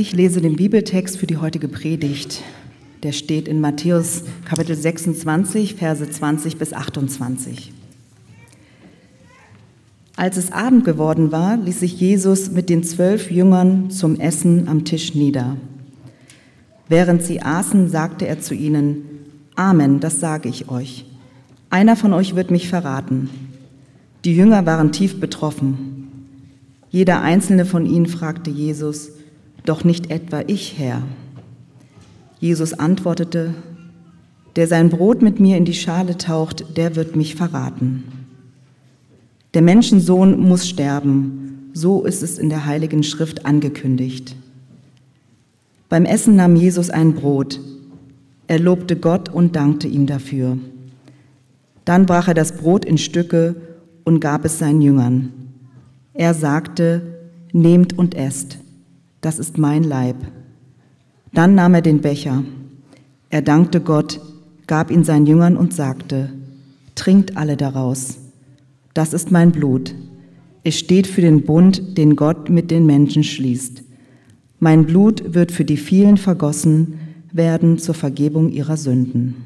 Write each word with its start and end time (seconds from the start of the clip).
Ich 0.00 0.12
lese 0.12 0.40
den 0.40 0.54
Bibeltext 0.54 1.18
für 1.18 1.26
die 1.26 1.38
heutige 1.38 1.66
Predigt. 1.66 2.44
Der 3.02 3.10
steht 3.10 3.48
in 3.48 3.60
Matthäus 3.60 4.22
Kapitel 4.44 4.76
26, 4.76 5.74
Verse 5.74 6.08
20 6.08 6.56
bis 6.56 6.72
28. 6.72 7.72
Als 10.14 10.36
es 10.36 10.52
Abend 10.52 10.84
geworden 10.84 11.32
war, 11.32 11.56
ließ 11.56 11.80
sich 11.80 11.98
Jesus 11.98 12.52
mit 12.52 12.68
den 12.70 12.84
zwölf 12.84 13.32
Jüngern 13.32 13.90
zum 13.90 14.20
Essen 14.20 14.68
am 14.68 14.84
Tisch 14.84 15.16
nieder. 15.16 15.56
Während 16.88 17.24
sie 17.24 17.42
aßen, 17.42 17.88
sagte 17.88 18.28
er 18.28 18.38
zu 18.38 18.54
ihnen, 18.54 19.02
Amen, 19.56 19.98
das 19.98 20.20
sage 20.20 20.48
ich 20.48 20.70
euch. 20.70 21.06
Einer 21.70 21.96
von 21.96 22.12
euch 22.12 22.36
wird 22.36 22.52
mich 22.52 22.68
verraten. 22.68 23.30
Die 24.24 24.36
Jünger 24.36 24.64
waren 24.64 24.92
tief 24.92 25.18
betroffen. 25.18 26.36
Jeder 26.88 27.20
einzelne 27.20 27.64
von 27.64 27.84
ihnen 27.84 28.06
fragte 28.06 28.50
Jesus, 28.50 29.17
doch 29.68 29.84
nicht 29.84 30.10
etwa 30.10 30.42
ich, 30.46 30.78
Herr. 30.78 31.02
Jesus 32.40 32.72
antwortete, 32.72 33.54
der 34.56 34.66
sein 34.66 34.88
Brot 34.88 35.22
mit 35.22 35.40
mir 35.40 35.56
in 35.56 35.64
die 35.64 35.74
Schale 35.74 36.16
taucht, 36.16 36.76
der 36.76 36.96
wird 36.96 37.16
mich 37.16 37.34
verraten. 37.34 38.04
Der 39.54 39.62
Menschensohn 39.62 40.40
muss 40.40 40.68
sterben, 40.68 41.70
so 41.74 42.04
ist 42.04 42.22
es 42.22 42.38
in 42.38 42.48
der 42.48 42.66
heiligen 42.66 43.02
Schrift 43.02 43.44
angekündigt. 43.44 44.34
Beim 45.88 46.04
Essen 46.04 46.36
nahm 46.36 46.56
Jesus 46.56 46.90
ein 46.90 47.14
Brot, 47.14 47.60
er 48.46 48.58
lobte 48.58 48.96
Gott 48.96 49.28
und 49.28 49.54
dankte 49.54 49.88
ihm 49.88 50.06
dafür. 50.06 50.58
Dann 51.84 52.06
brach 52.06 52.28
er 52.28 52.34
das 52.34 52.52
Brot 52.52 52.84
in 52.84 52.98
Stücke 52.98 53.56
und 54.04 54.20
gab 54.20 54.44
es 54.44 54.58
seinen 54.58 54.80
Jüngern. 54.80 55.32
Er 56.14 56.34
sagte, 56.34 57.02
nehmt 57.52 57.98
und 57.98 58.14
esst 58.14 58.58
das 59.20 59.38
ist 59.38 59.58
mein 59.58 59.82
Leib. 59.82 60.16
Dann 61.32 61.54
nahm 61.54 61.74
er 61.74 61.82
den 61.82 62.00
Becher. 62.00 62.44
Er 63.30 63.42
dankte 63.42 63.80
Gott, 63.80 64.20
gab 64.66 64.90
ihn 64.90 65.04
seinen 65.04 65.26
Jüngern 65.26 65.56
und 65.56 65.74
sagte, 65.74 66.32
trinkt 66.94 67.36
alle 67.36 67.56
daraus. 67.56 68.18
Das 68.94 69.12
ist 69.12 69.30
mein 69.30 69.52
Blut. 69.52 69.94
Es 70.64 70.78
steht 70.78 71.06
für 71.06 71.20
den 71.20 71.42
Bund, 71.44 71.96
den 71.96 72.16
Gott 72.16 72.50
mit 72.50 72.70
den 72.70 72.86
Menschen 72.86 73.24
schließt. 73.24 73.82
Mein 74.60 74.86
Blut 74.86 75.34
wird 75.34 75.52
für 75.52 75.64
die 75.64 75.76
vielen 75.76 76.16
vergossen 76.16 76.98
werden 77.32 77.78
zur 77.78 77.94
Vergebung 77.94 78.50
ihrer 78.50 78.76
Sünden. 78.76 79.36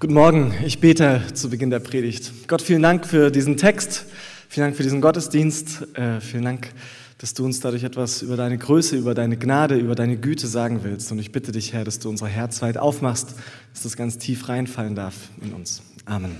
Guten 0.00 0.14
Morgen, 0.14 0.52
ich 0.66 0.80
bete 0.80 1.22
zu 1.32 1.48
Beginn 1.48 1.70
der 1.70 1.78
Predigt. 1.78 2.32
Gott, 2.48 2.60
vielen 2.60 2.82
Dank 2.82 3.06
für 3.06 3.30
diesen 3.30 3.56
Text, 3.56 4.04
vielen 4.48 4.66
Dank 4.66 4.76
für 4.76 4.82
diesen 4.82 5.00
Gottesdienst, 5.00 5.96
äh, 5.96 6.20
vielen 6.20 6.44
Dank 6.44 6.68
dass 7.18 7.34
du 7.34 7.44
uns 7.44 7.60
dadurch 7.60 7.84
etwas 7.84 8.22
über 8.22 8.36
deine 8.36 8.58
Größe, 8.58 8.96
über 8.96 9.14
deine 9.14 9.36
Gnade, 9.36 9.76
über 9.76 9.94
deine 9.94 10.16
Güte 10.16 10.46
sagen 10.46 10.80
willst. 10.82 11.10
Und 11.12 11.18
ich 11.18 11.32
bitte 11.32 11.52
dich, 11.52 11.72
Herr, 11.72 11.84
dass 11.84 11.98
du 11.98 12.08
unser 12.08 12.26
Herz 12.26 12.60
weit 12.62 12.76
aufmachst, 12.76 13.34
dass 13.72 13.82
das 13.82 13.96
ganz 13.96 14.18
tief 14.18 14.48
reinfallen 14.48 14.94
darf 14.94 15.14
in 15.40 15.52
uns. 15.52 15.82
Amen. 16.04 16.36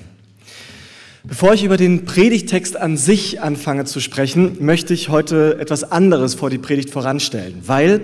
Bevor 1.27 1.55
ich 1.55 1.65
über 1.65 1.79
den 1.79 2.05
Predigtext 2.05 2.77
an 2.77 2.99
sich 2.99 3.41
anfange 3.41 3.87
zu 3.87 4.01
sprechen, 4.01 4.63
möchte 4.63 4.93
ich 4.93 5.09
heute 5.09 5.59
etwas 5.59 5.91
anderes 5.91 6.35
vor 6.35 6.51
die 6.51 6.59
Predigt 6.59 6.91
voranstellen, 6.91 7.63
weil 7.65 8.03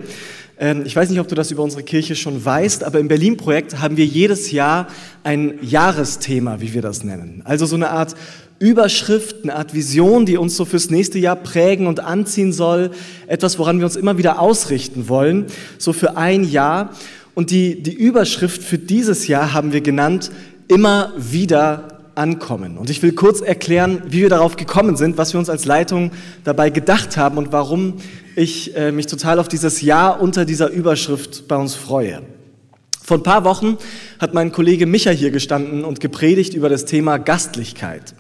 ich 0.85 0.95
weiß 0.95 1.09
nicht, 1.09 1.21
ob 1.21 1.29
du 1.29 1.35
das 1.35 1.51
über 1.51 1.63
unsere 1.63 1.83
Kirche 1.83 2.15
schon 2.15 2.45
weißt, 2.45 2.85
aber 2.85 3.01
im 3.01 3.09
Berlin-Projekt 3.09 3.81
haben 3.81 3.97
wir 3.97 4.05
jedes 4.05 4.51
Jahr 4.51 4.89
ein 5.25 5.55
Jahresthema, 5.63 6.61
wie 6.61 6.75
wir 6.75 6.83
das 6.83 7.03
nennen. 7.03 7.41
Also 7.47 7.65
so 7.65 7.77
eine 7.77 7.89
Art 7.89 8.15
Überschrift, 8.59 9.37
eine 9.43 9.55
Art 9.57 9.73
Vision, 9.73 10.27
die 10.27 10.37
uns 10.37 10.55
so 10.59 10.67
fürs 10.67 10.91
nächste 10.91 11.19
Jahr 11.19 11.37
prägen 11.37 11.87
und 11.87 12.01
anziehen 12.01 12.53
soll, 12.53 12.91
etwas, 13.27 13.59
woran 13.59 13.79
wir 13.79 13.87
uns 13.87 13.97
immer 13.97 14.19
wieder 14.19 14.39
ausrichten 14.39 15.09
wollen, 15.09 15.47
so 15.79 15.95
für 15.95 16.19
ein 16.19 16.45
Jahr. 16.45 16.91
Und 17.35 17.51
die, 17.51 17.83
die 17.83 17.95
Überschrift 17.95 18.63
für 18.63 18.77
dieses 18.77 19.29
Jahr 19.29 19.55
haben 19.55 19.73
wir 19.73 19.81
genannt, 19.81 20.31
immer 20.69 21.15
wieder 21.17 22.01
ankommen. 22.17 22.77
Und 22.77 22.91
ich 22.91 23.03
will 23.03 23.13
kurz 23.13 23.41
erklären, 23.41 24.03
wie 24.09 24.21
wir 24.21 24.29
darauf 24.29 24.57
gekommen 24.57 24.97
sind, 24.97 25.17
was 25.17 25.33
wir 25.33 25.41
uns 25.41 25.49
als 25.49 25.65
Leitung 25.65 26.11
dabei 26.45 26.69
gedacht 26.69 27.17
haben 27.17 27.39
und 27.39 27.53
warum 27.53 27.95
ich 28.37 28.77
äh, 28.77 28.93
mich 28.93 29.07
total 29.07 29.39
auf 29.39 29.49
dieses 29.49 29.81
Jahr 29.81 30.21
unter 30.21 30.45
dieser 30.45 30.71
Überschrift 30.71 31.49
bei 31.49 31.57
uns 31.57 31.75
freue. 31.75 32.23
Vor 33.03 33.19
ein 33.19 33.23
paar 33.23 33.45
Wochen 33.45 33.77
hat 34.19 34.35
mein 34.35 34.53
Kollege 34.53 34.87
Micha 34.87 35.11
hier 35.11 35.31
gestanden 35.31 35.85
und 35.85 36.01
gepredigt 36.01 36.55
über 36.55 36.69
das 36.69 36.85
Thema 36.85 37.19
Gastlichkeit. 37.19 38.15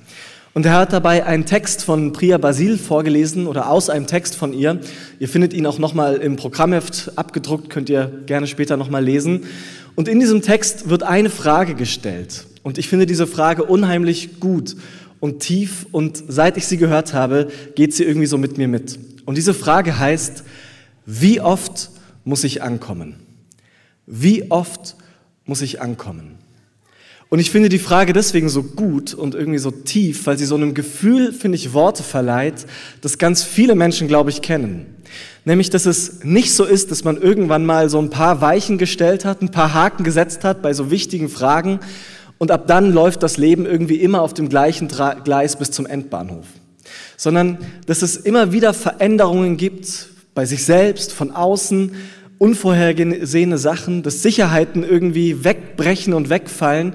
Und 0.52 0.66
er 0.66 0.72
hat 0.72 0.92
dabei 0.92 1.24
einen 1.24 1.46
Text 1.46 1.84
von 1.84 2.12
Priya 2.12 2.36
Basil 2.38 2.76
vorgelesen 2.76 3.46
oder 3.46 3.70
aus 3.70 3.88
einem 3.88 4.08
Text 4.08 4.34
von 4.34 4.52
ihr. 4.52 4.80
Ihr 5.20 5.28
findet 5.28 5.52
ihn 5.52 5.64
auch 5.64 5.78
nochmal 5.78 6.16
im 6.16 6.34
Programmheft 6.34 7.12
abgedruckt, 7.16 7.70
könnt 7.70 7.88
ihr 7.88 8.10
gerne 8.26 8.48
später 8.48 8.76
nochmal 8.76 9.04
lesen. 9.04 9.44
Und 9.94 10.08
in 10.08 10.18
diesem 10.18 10.42
Text 10.42 10.88
wird 10.88 11.04
eine 11.04 11.30
Frage 11.30 11.76
gestellt. 11.76 12.46
Und 12.64 12.78
ich 12.78 12.88
finde 12.88 13.06
diese 13.06 13.28
Frage 13.28 13.62
unheimlich 13.62 14.40
gut 14.40 14.74
und 15.20 15.38
tief. 15.38 15.86
Und 15.92 16.20
seit 16.26 16.56
ich 16.56 16.66
sie 16.66 16.78
gehört 16.78 17.14
habe, 17.14 17.48
geht 17.76 17.94
sie 17.94 18.02
irgendwie 18.02 18.26
so 18.26 18.36
mit 18.36 18.58
mir 18.58 18.66
mit. 18.66 18.98
Und 19.30 19.36
diese 19.36 19.54
Frage 19.54 19.96
heißt, 19.96 20.42
wie 21.06 21.40
oft 21.40 21.90
muss 22.24 22.42
ich 22.42 22.64
ankommen? 22.64 23.14
Wie 24.04 24.50
oft 24.50 24.96
muss 25.44 25.62
ich 25.62 25.80
ankommen? 25.80 26.36
Und 27.28 27.38
ich 27.38 27.52
finde 27.52 27.68
die 27.68 27.78
Frage 27.78 28.12
deswegen 28.12 28.48
so 28.48 28.64
gut 28.64 29.14
und 29.14 29.36
irgendwie 29.36 29.60
so 29.60 29.70
tief, 29.70 30.26
weil 30.26 30.36
sie 30.36 30.46
so 30.46 30.56
einem 30.56 30.74
Gefühl, 30.74 31.32
finde 31.32 31.54
ich, 31.54 31.72
Worte 31.72 32.02
verleiht, 32.02 32.66
das 33.02 33.18
ganz 33.18 33.44
viele 33.44 33.76
Menschen, 33.76 34.08
glaube 34.08 34.30
ich, 34.30 34.42
kennen. 34.42 34.96
Nämlich, 35.44 35.70
dass 35.70 35.86
es 35.86 36.24
nicht 36.24 36.52
so 36.52 36.64
ist, 36.64 36.90
dass 36.90 37.04
man 37.04 37.16
irgendwann 37.16 37.64
mal 37.64 37.88
so 37.88 38.00
ein 38.00 38.10
paar 38.10 38.40
Weichen 38.40 38.78
gestellt 38.78 39.24
hat, 39.24 39.42
ein 39.42 39.52
paar 39.52 39.74
Haken 39.74 40.02
gesetzt 40.02 40.42
hat 40.42 40.60
bei 40.60 40.74
so 40.74 40.90
wichtigen 40.90 41.28
Fragen 41.28 41.78
und 42.38 42.50
ab 42.50 42.66
dann 42.66 42.92
läuft 42.92 43.22
das 43.22 43.36
Leben 43.36 43.64
irgendwie 43.64 44.00
immer 44.00 44.22
auf 44.22 44.34
dem 44.34 44.48
gleichen 44.48 44.88
Gleis 44.88 45.54
bis 45.54 45.70
zum 45.70 45.86
Endbahnhof. 45.86 46.46
Sondern, 47.20 47.58
dass 47.84 48.00
es 48.00 48.16
immer 48.16 48.50
wieder 48.50 48.72
Veränderungen 48.72 49.58
gibt 49.58 50.08
bei 50.34 50.46
sich 50.46 50.64
selbst, 50.64 51.12
von 51.12 51.32
außen, 51.32 51.92
unvorhergesehene 52.38 53.58
Sachen, 53.58 54.02
dass 54.02 54.22
Sicherheiten 54.22 54.84
irgendwie 54.84 55.44
wegbrechen 55.44 56.14
und 56.14 56.30
wegfallen 56.30 56.94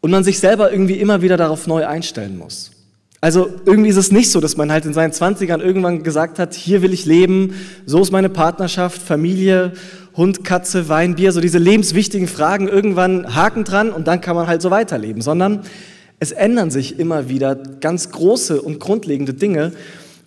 und 0.00 0.10
man 0.10 0.24
sich 0.24 0.38
selber 0.38 0.72
irgendwie 0.72 0.94
immer 0.94 1.20
wieder 1.20 1.36
darauf 1.36 1.66
neu 1.66 1.86
einstellen 1.86 2.38
muss. 2.38 2.70
Also 3.20 3.50
irgendwie 3.66 3.90
ist 3.90 3.98
es 3.98 4.10
nicht 4.10 4.30
so, 4.30 4.40
dass 4.40 4.56
man 4.56 4.72
halt 4.72 4.86
in 4.86 4.94
seinen 4.94 5.12
Zwanzigern 5.12 5.60
irgendwann 5.60 6.02
gesagt 6.02 6.38
hat, 6.38 6.54
hier 6.54 6.80
will 6.80 6.94
ich 6.94 7.04
leben, 7.04 7.52
so 7.84 8.00
ist 8.00 8.12
meine 8.12 8.30
Partnerschaft, 8.30 9.02
Familie, 9.02 9.74
Hund, 10.16 10.42
Katze, 10.42 10.88
Wein, 10.88 11.16
Bier, 11.16 11.32
so 11.32 11.42
diese 11.42 11.58
lebenswichtigen 11.58 12.28
Fragen, 12.28 12.66
irgendwann 12.66 13.34
Haken 13.34 13.64
dran 13.64 13.90
und 13.90 14.08
dann 14.08 14.22
kann 14.22 14.36
man 14.36 14.46
halt 14.46 14.62
so 14.62 14.70
weiterleben, 14.70 15.20
sondern 15.20 15.64
es 16.20 16.32
ändern 16.32 16.70
sich 16.70 16.98
immer 16.98 17.28
wieder 17.28 17.54
ganz 17.54 18.10
große 18.10 18.60
und 18.62 18.80
grundlegende 18.80 19.34
Dinge 19.34 19.72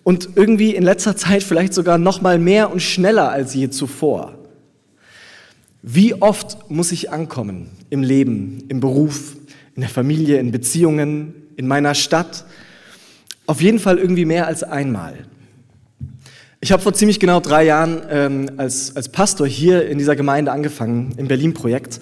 und 0.04 0.30
irgendwie 0.36 0.74
in 0.74 0.82
letzter 0.82 1.16
Zeit 1.16 1.42
vielleicht 1.42 1.74
sogar 1.74 1.98
noch 1.98 2.20
mal 2.20 2.38
mehr 2.38 2.70
und 2.72 2.80
schneller 2.80 3.30
als 3.30 3.54
je 3.54 3.70
zuvor. 3.70 4.38
Wie 5.82 6.14
oft 6.14 6.70
muss 6.70 6.92
ich 6.92 7.10
ankommen 7.10 7.68
im 7.90 8.02
Leben, 8.02 8.64
im 8.68 8.80
Beruf, 8.80 9.36
in 9.74 9.80
der 9.80 9.90
Familie, 9.90 10.38
in 10.38 10.50
Beziehungen, 10.50 11.34
in 11.56 11.66
meiner 11.66 11.94
Stadt? 11.94 12.44
Auf 13.46 13.60
jeden 13.60 13.78
Fall 13.78 13.98
irgendwie 13.98 14.24
mehr 14.24 14.46
als 14.46 14.62
einmal. 14.62 15.14
Ich 16.60 16.72
habe 16.72 16.82
vor 16.82 16.92
ziemlich 16.92 17.20
genau 17.20 17.38
drei 17.38 17.64
Jahren 17.64 18.02
ähm, 18.10 18.50
als, 18.56 18.96
als 18.96 19.08
Pastor 19.08 19.46
hier 19.46 19.88
in 19.88 19.96
dieser 19.98 20.16
Gemeinde 20.16 20.50
angefangen, 20.50 21.14
im 21.16 21.28
Berlin-Projekt. 21.28 22.00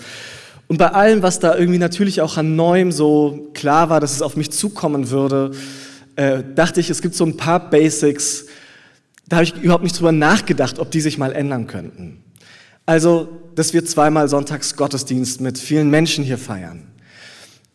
Und 0.69 0.78
bei 0.78 0.88
allem, 0.88 1.22
was 1.22 1.38
da 1.38 1.56
irgendwie 1.56 1.78
natürlich 1.78 2.21
auch 2.21 2.37
an 2.37 2.56
Neuem 2.56 2.91
so 2.91 3.50
klar 3.54 3.88
war, 3.88 4.00
dass 4.00 4.12
es 4.12 4.22
auf 4.22 4.37
mich 4.37 4.50
zukommen 4.50 5.10
würde, 5.10 5.53
äh, 6.16 6.43
dachte 6.54 6.81
ich, 6.81 6.91
es 6.91 7.03
gibt 7.03 7.15
so 7.15 7.25
ein 7.25 7.37
paar 7.37 7.71
Basics, 7.71 8.47
da 9.28 9.37
habe 9.37 9.44
ich 9.44 9.55
überhaupt 9.56 9.84
nicht 9.84 9.99
drüber 9.99 10.12
nachgedacht, 10.12 10.78
ob 10.78 10.91
die 10.91 11.00
sich 11.00 11.19
mal 11.19 11.32
ändern 11.32 11.66
könnten. 11.66 12.23
Also, 12.85 13.29
dass 13.55 13.73
wir 13.73 13.85
zweimal 13.85 14.29
Sonntags 14.29 14.76
Gottesdienst 14.76 15.40
mit 15.40 15.58
vielen 15.58 15.90
Menschen 15.90 16.25
hier 16.25 16.38
feiern, 16.38 16.87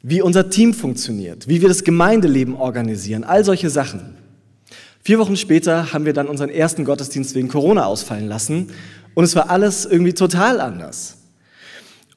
wie 0.01 0.21
unser 0.21 0.49
Team 0.49 0.73
funktioniert, 0.73 1.47
wie 1.47 1.61
wir 1.61 1.67
das 1.67 1.83
Gemeindeleben 1.83 2.55
organisieren, 2.55 3.23
all 3.23 3.43
solche 3.43 3.69
Sachen. 3.69 4.15
Vier 5.03 5.19
Wochen 5.19 5.35
später 5.35 5.93
haben 5.93 6.05
wir 6.05 6.13
dann 6.13 6.27
unseren 6.27 6.49
ersten 6.49 6.85
Gottesdienst 6.85 7.35
wegen 7.35 7.47
Corona 7.47 7.85
ausfallen 7.85 8.27
lassen 8.27 8.67
und 9.13 9.23
es 9.23 9.35
war 9.35 9.49
alles 9.49 9.85
irgendwie 9.85 10.13
total 10.13 10.61
anders. 10.61 11.17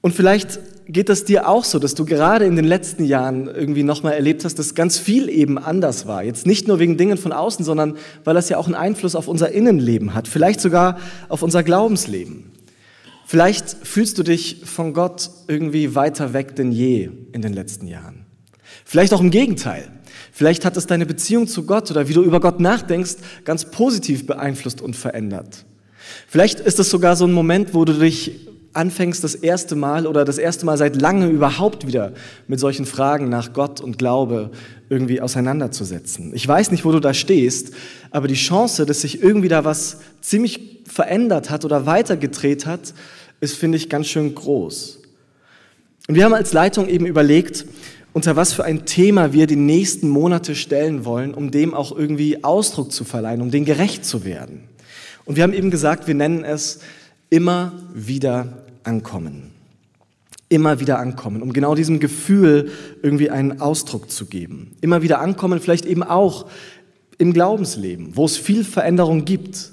Und 0.01 0.15
vielleicht 0.15 0.61
geht 0.87 1.09
das 1.09 1.25
dir 1.25 1.49
auch 1.49 1.65
so, 1.65 1.79
dass 1.79 1.95
du 1.95 2.05
gerade 2.05 2.45
in 2.45 2.57
den 2.57 2.65
letzten 2.65 3.05
Jahren 3.05 3.47
irgendwie 3.47 3.83
nochmal 3.83 4.13
erlebt 4.13 4.45
hast, 4.45 4.59
dass 4.59 4.75
ganz 4.75 4.99
viel 4.99 5.29
eben 5.29 5.59
anders 5.59 6.07
war. 6.07 6.23
Jetzt 6.23 6.47
nicht 6.47 6.69
nur 6.69 6.79
wegen 6.79 6.97
Dingen 6.97 7.17
von 7.17 7.33
außen, 7.33 7.65
sondern 7.65 7.97
weil 8.25 8.35
das 8.35 8.49
ja 8.49 8.59
auch 8.59 8.67
einen 8.67 8.75
Einfluss 8.75 9.15
auf 9.15 9.29
unser 9.29 9.51
Innenleben 9.51 10.15
hat, 10.15 10.29
vielleicht 10.29 10.61
sogar 10.61 10.99
auf 11.29 11.43
unser 11.43 11.63
Glaubensleben. 11.63 12.53
Vielleicht 13.27 13.71
fühlst 13.83 14.19
du 14.19 14.23
dich 14.23 14.63
von 14.65 14.93
Gott 14.93 15.31
irgendwie 15.49 15.95
weiter 15.95 16.35
weg 16.35 16.57
denn 16.57 16.73
je 16.73 17.11
in 17.33 17.41
den 17.41 17.55
letzten 17.55 17.87
Jahren. 17.87 18.27
Vielleicht 18.85 19.15
auch 19.15 19.21
im 19.21 19.31
Gegenteil. 19.31 19.91
Vielleicht 20.31 20.65
hat 20.65 20.77
es 20.77 20.87
deine 20.87 21.07
Beziehung 21.07 21.47
zu 21.47 21.65
Gott 21.65 21.91
oder 21.91 22.09
wie 22.09 22.13
du 22.13 22.23
über 22.23 22.41
Gott 22.41 22.61
nachdenkst, 22.61 23.17
ganz 23.45 23.71
positiv 23.71 24.27
beeinflusst 24.27 24.83
und 24.83 24.95
verändert. 24.95 25.65
Vielleicht 26.29 26.61
ist 26.61 26.79
es 26.79 26.91
sogar 26.91 27.17
so 27.17 27.25
ein 27.25 27.33
Moment, 27.33 27.73
wo 27.73 27.85
du 27.85 27.95
dich 27.95 28.49
anfängst, 28.75 29.25
das 29.25 29.35
erste 29.35 29.77
Mal 29.77 30.07
oder 30.07 30.25
das 30.25 30.39
erste 30.39 30.67
Mal 30.67 30.77
seit 30.77 31.01
langem 31.01 31.31
überhaupt 31.31 31.87
wieder 31.87 32.13
mit 32.49 32.61
solchen 32.61 32.85
Fragen 32.85 33.29
nach 33.29 33.53
Gott 33.53 33.81
und 33.81 33.99
Glaube 33.99 34.51
irgendwie 34.89 35.21
auseinanderzusetzen. 35.21 36.33
Ich 36.35 36.47
weiß 36.47 36.71
nicht, 36.71 36.85
wo 36.85 36.93
du 36.93 37.01
da 37.01 37.15
stehst, 37.15 37.73
aber 38.11 38.29
die 38.29 38.35
Chance, 38.35 38.85
dass 38.85 39.01
sich 39.01 39.23
irgendwie 39.23 39.49
da 39.49 39.65
was 39.65 39.99
ziemlich 40.21 40.83
verändert 40.87 41.51
hat 41.51 41.65
oder 41.65 41.87
weitergedreht 41.87 42.67
hat, 42.67 42.95
ist, 43.41 43.57
finde 43.57 43.79
ich, 43.79 43.89
ganz 43.89 44.09
schön 44.09 44.35
groß. 44.35 45.01
Und 46.09 46.15
wir 46.15 46.25
haben 46.25 46.35
als 46.35 46.53
Leitung 46.53 46.89
eben 46.89 47.07
überlegt, 47.07 47.65
unter 48.13 48.37
was 48.37 48.53
für 48.53 48.65
ein 48.65 48.87
Thema 48.87 49.33
wir 49.33 49.47
die 49.47 49.57
nächsten 49.57 50.09
Monate 50.09 50.55
stellen 50.55 51.05
wollen, 51.05 51.35
um 51.35 51.51
dem 51.51 51.75
auch 51.75 51.97
irgendwie 51.97 52.45
Ausdruck 52.45 52.93
zu 52.93 53.05
verleihen, 53.05 53.41
um 53.41 53.51
dem 53.51 53.65
gerecht 53.65 54.05
zu 54.05 54.25
werden. 54.25 54.69
Und 55.25 55.37
wir 55.37 55.43
haben 55.43 55.53
eben 55.53 55.71
gesagt, 55.71 56.07
wir 56.07 56.15
nennen 56.15 56.45
es 56.45 56.81
immer 57.31 57.73
wieder 57.93 58.64
ankommen. 58.85 59.51
Immer 60.49 60.79
wieder 60.79 60.99
ankommen, 60.99 61.43
um 61.43 61.53
genau 61.53 61.75
diesem 61.75 62.01
Gefühl 62.01 62.71
irgendwie 63.03 63.31
einen 63.31 63.61
Ausdruck 63.61 64.11
zu 64.11 64.27
geben. 64.27 64.77
Immer 64.81 65.03
wieder 65.03 65.21
ankommen, 65.21 65.61
vielleicht 65.61 65.87
eben 65.87 66.03
auch 66.03 66.47
im 67.19 67.33
Glaubensleben, 67.33 68.17
wo 68.17 68.25
es 68.25 68.37
viel 68.37 68.65
Veränderung 68.65 69.25
gibt. 69.25 69.71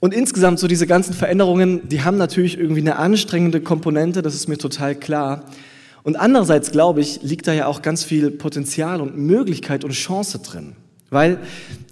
Und 0.00 0.14
insgesamt 0.14 0.58
so 0.58 0.66
diese 0.66 0.86
ganzen 0.86 1.14
Veränderungen, 1.14 1.88
die 1.88 2.02
haben 2.02 2.16
natürlich 2.16 2.58
irgendwie 2.58 2.80
eine 2.80 2.96
anstrengende 2.96 3.60
Komponente, 3.60 4.22
das 4.22 4.34
ist 4.34 4.48
mir 4.48 4.58
total 4.58 4.94
klar. 4.94 5.44
Und 6.02 6.16
andererseits, 6.16 6.72
glaube 6.72 7.00
ich, 7.00 7.22
liegt 7.22 7.46
da 7.46 7.52
ja 7.52 7.66
auch 7.66 7.82
ganz 7.82 8.02
viel 8.02 8.30
Potenzial 8.30 9.00
und 9.00 9.16
Möglichkeit 9.16 9.84
und 9.84 9.92
Chance 9.92 10.40
drin. 10.40 10.74
Weil 11.12 11.38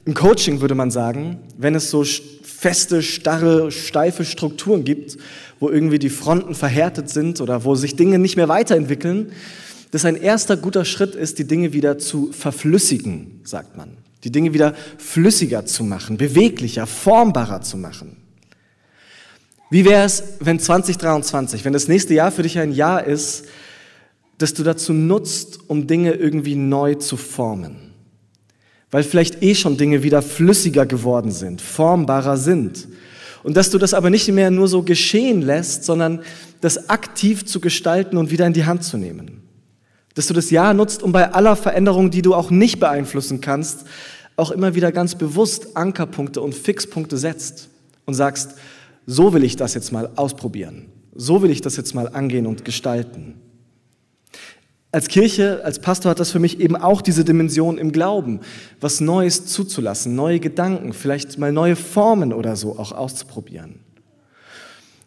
im 0.07 0.15
Coaching 0.15 0.63
würde 0.63 0.75
man 0.75 0.91
sagen, 0.91 1.39
wenn 1.59 1.75
es 1.75 1.91
so 1.91 2.05
feste, 2.43 3.03
starre, 3.03 3.71
steife 3.71 4.25
Strukturen 4.25 4.83
gibt, 4.83 5.19
wo 5.61 5.69
irgendwie 5.69 5.99
die 5.99 6.09
Fronten 6.09 6.55
verhärtet 6.55 7.11
sind 7.11 7.43
oder 7.43 7.65
wo 7.65 7.75
sich 7.75 7.97
Dinge 7.97 8.19
nicht 8.19 8.37
mehr 8.37 8.49
weiterentwickeln, 8.49 9.33
dass 9.91 10.07
ein 10.07 10.17
erster 10.17 10.57
guter 10.57 10.87
Schritt 10.87 11.15
ist, 11.15 11.39
die 11.39 11.47
Dinge 11.47 11.75
wieder 11.75 11.99
zu 11.99 12.33
verflüssigen, 12.33 13.41
sagt 13.45 13.77
man. 13.77 13.99
Die 14.25 14.33
Dinge 14.33 14.55
wieder 14.55 14.75
flüssiger 14.97 15.67
zu 15.67 15.85
machen, 15.85 16.17
beweglicher, 16.17 16.87
formbarer 16.87 17.61
zu 17.61 17.77
machen. 17.77 18.17
Wie 19.69 19.85
wäre 19.85 20.05
es, 20.05 20.23
wenn 20.41 20.59
2023, 20.59 21.67
wenn 21.67 21.75
das 21.75 21.89
nächste 21.89 22.15
Jahr 22.15 22.33
für 22.33 22.43
dich 22.43 22.59
ein 22.59 22.73
Jahr 22.73 23.05
ist, 23.05 23.45
dass 24.39 24.55
du 24.55 24.63
dazu 24.63 24.95
nutzt, 24.95 25.61
um 25.69 25.87
Dinge 25.87 26.13
irgendwie 26.13 26.55
neu 26.55 26.95
zu 26.95 27.19
formen? 27.19 27.90
Weil 28.91 29.05
vielleicht 29.05 29.43
eh 29.43 29.55
schon 29.55 29.77
Dinge 29.77 30.03
wieder 30.03 30.23
flüssiger 30.23 30.87
geworden 30.87 31.31
sind, 31.31 31.61
formbarer 31.61 32.37
sind. 32.37 32.89
Und 33.43 33.57
dass 33.57 33.71
du 33.71 33.79
das 33.79 33.95
aber 33.95 34.11
nicht 34.11 34.29
mehr 34.29 34.51
nur 34.51 34.69
so 34.69 34.83
geschehen 34.83 35.43
lässt, 35.43 35.85
sondern 35.85 36.21
das 36.61 36.91
aktiv 36.91 37.47
zu 37.47 37.61
gestalten 37.61 38.17
und 38.17 38.31
wieder 38.31 38.47
in 38.47 38.53
die 38.53 38.65
Hand 38.65 38.85
zu 38.85 38.99
nehmen. 38.99 39.43
Dass 40.15 40.27
du 40.27 40.35
das 40.35 40.51
Jahr 40.51 40.75
nutzt, 40.75 41.03
um 41.03 41.13
bei 41.13 41.33
aller 41.33 41.57
Veränderung, 41.57 42.11
die 42.11 42.23
du 42.23 42.35
auch 42.35 42.51
nicht 42.51 42.81
beeinflussen 42.81 43.41
kannst, 43.41 43.87
auch 44.37 44.51
immer 44.51 44.75
wieder 44.75 44.91
ganz 44.93 45.15
bewusst 45.15 45.77
Ankerpunkte 45.77 46.41
und 46.41 46.55
Fixpunkte 46.55 47.17
setzt 47.17 47.69
und 48.07 48.15
sagst, 48.15 48.55
so 49.07 49.33
will 49.33 49.45
ich 49.45 49.57
das 49.57 49.75
jetzt 49.75 49.93
mal 49.93 50.11
ausprobieren. 50.17 50.87
So 51.15 51.43
will 51.43 51.51
ich 51.51 51.61
das 51.61 51.77
jetzt 51.77 51.95
mal 51.95 52.09
angehen 52.09 52.47
und 52.47 52.65
gestalten. 52.65 53.35
Als 54.93 55.07
Kirche, 55.07 55.65
als 55.65 55.79
Pastor 55.79 56.11
hat 56.11 56.19
das 56.19 56.33
für 56.33 56.41
mich 56.41 56.59
eben 56.59 56.75
auch 56.75 57.01
diese 57.01 57.25
Dimension 57.25 57.79
im 57.79 57.93
Glauben, 57.93 58.41
was 58.81 59.01
Neues 59.01 59.47
zuzulassen, 59.47 60.17
neue 60.17 60.41
Gedanken, 60.41 60.93
vielleicht 60.93 61.39
mal 61.39 61.53
neue 61.53 61.77
Formen 61.77 62.33
oder 62.33 62.57
so 62.57 62.77
auch 62.77 62.91
auszuprobieren. 62.91 63.77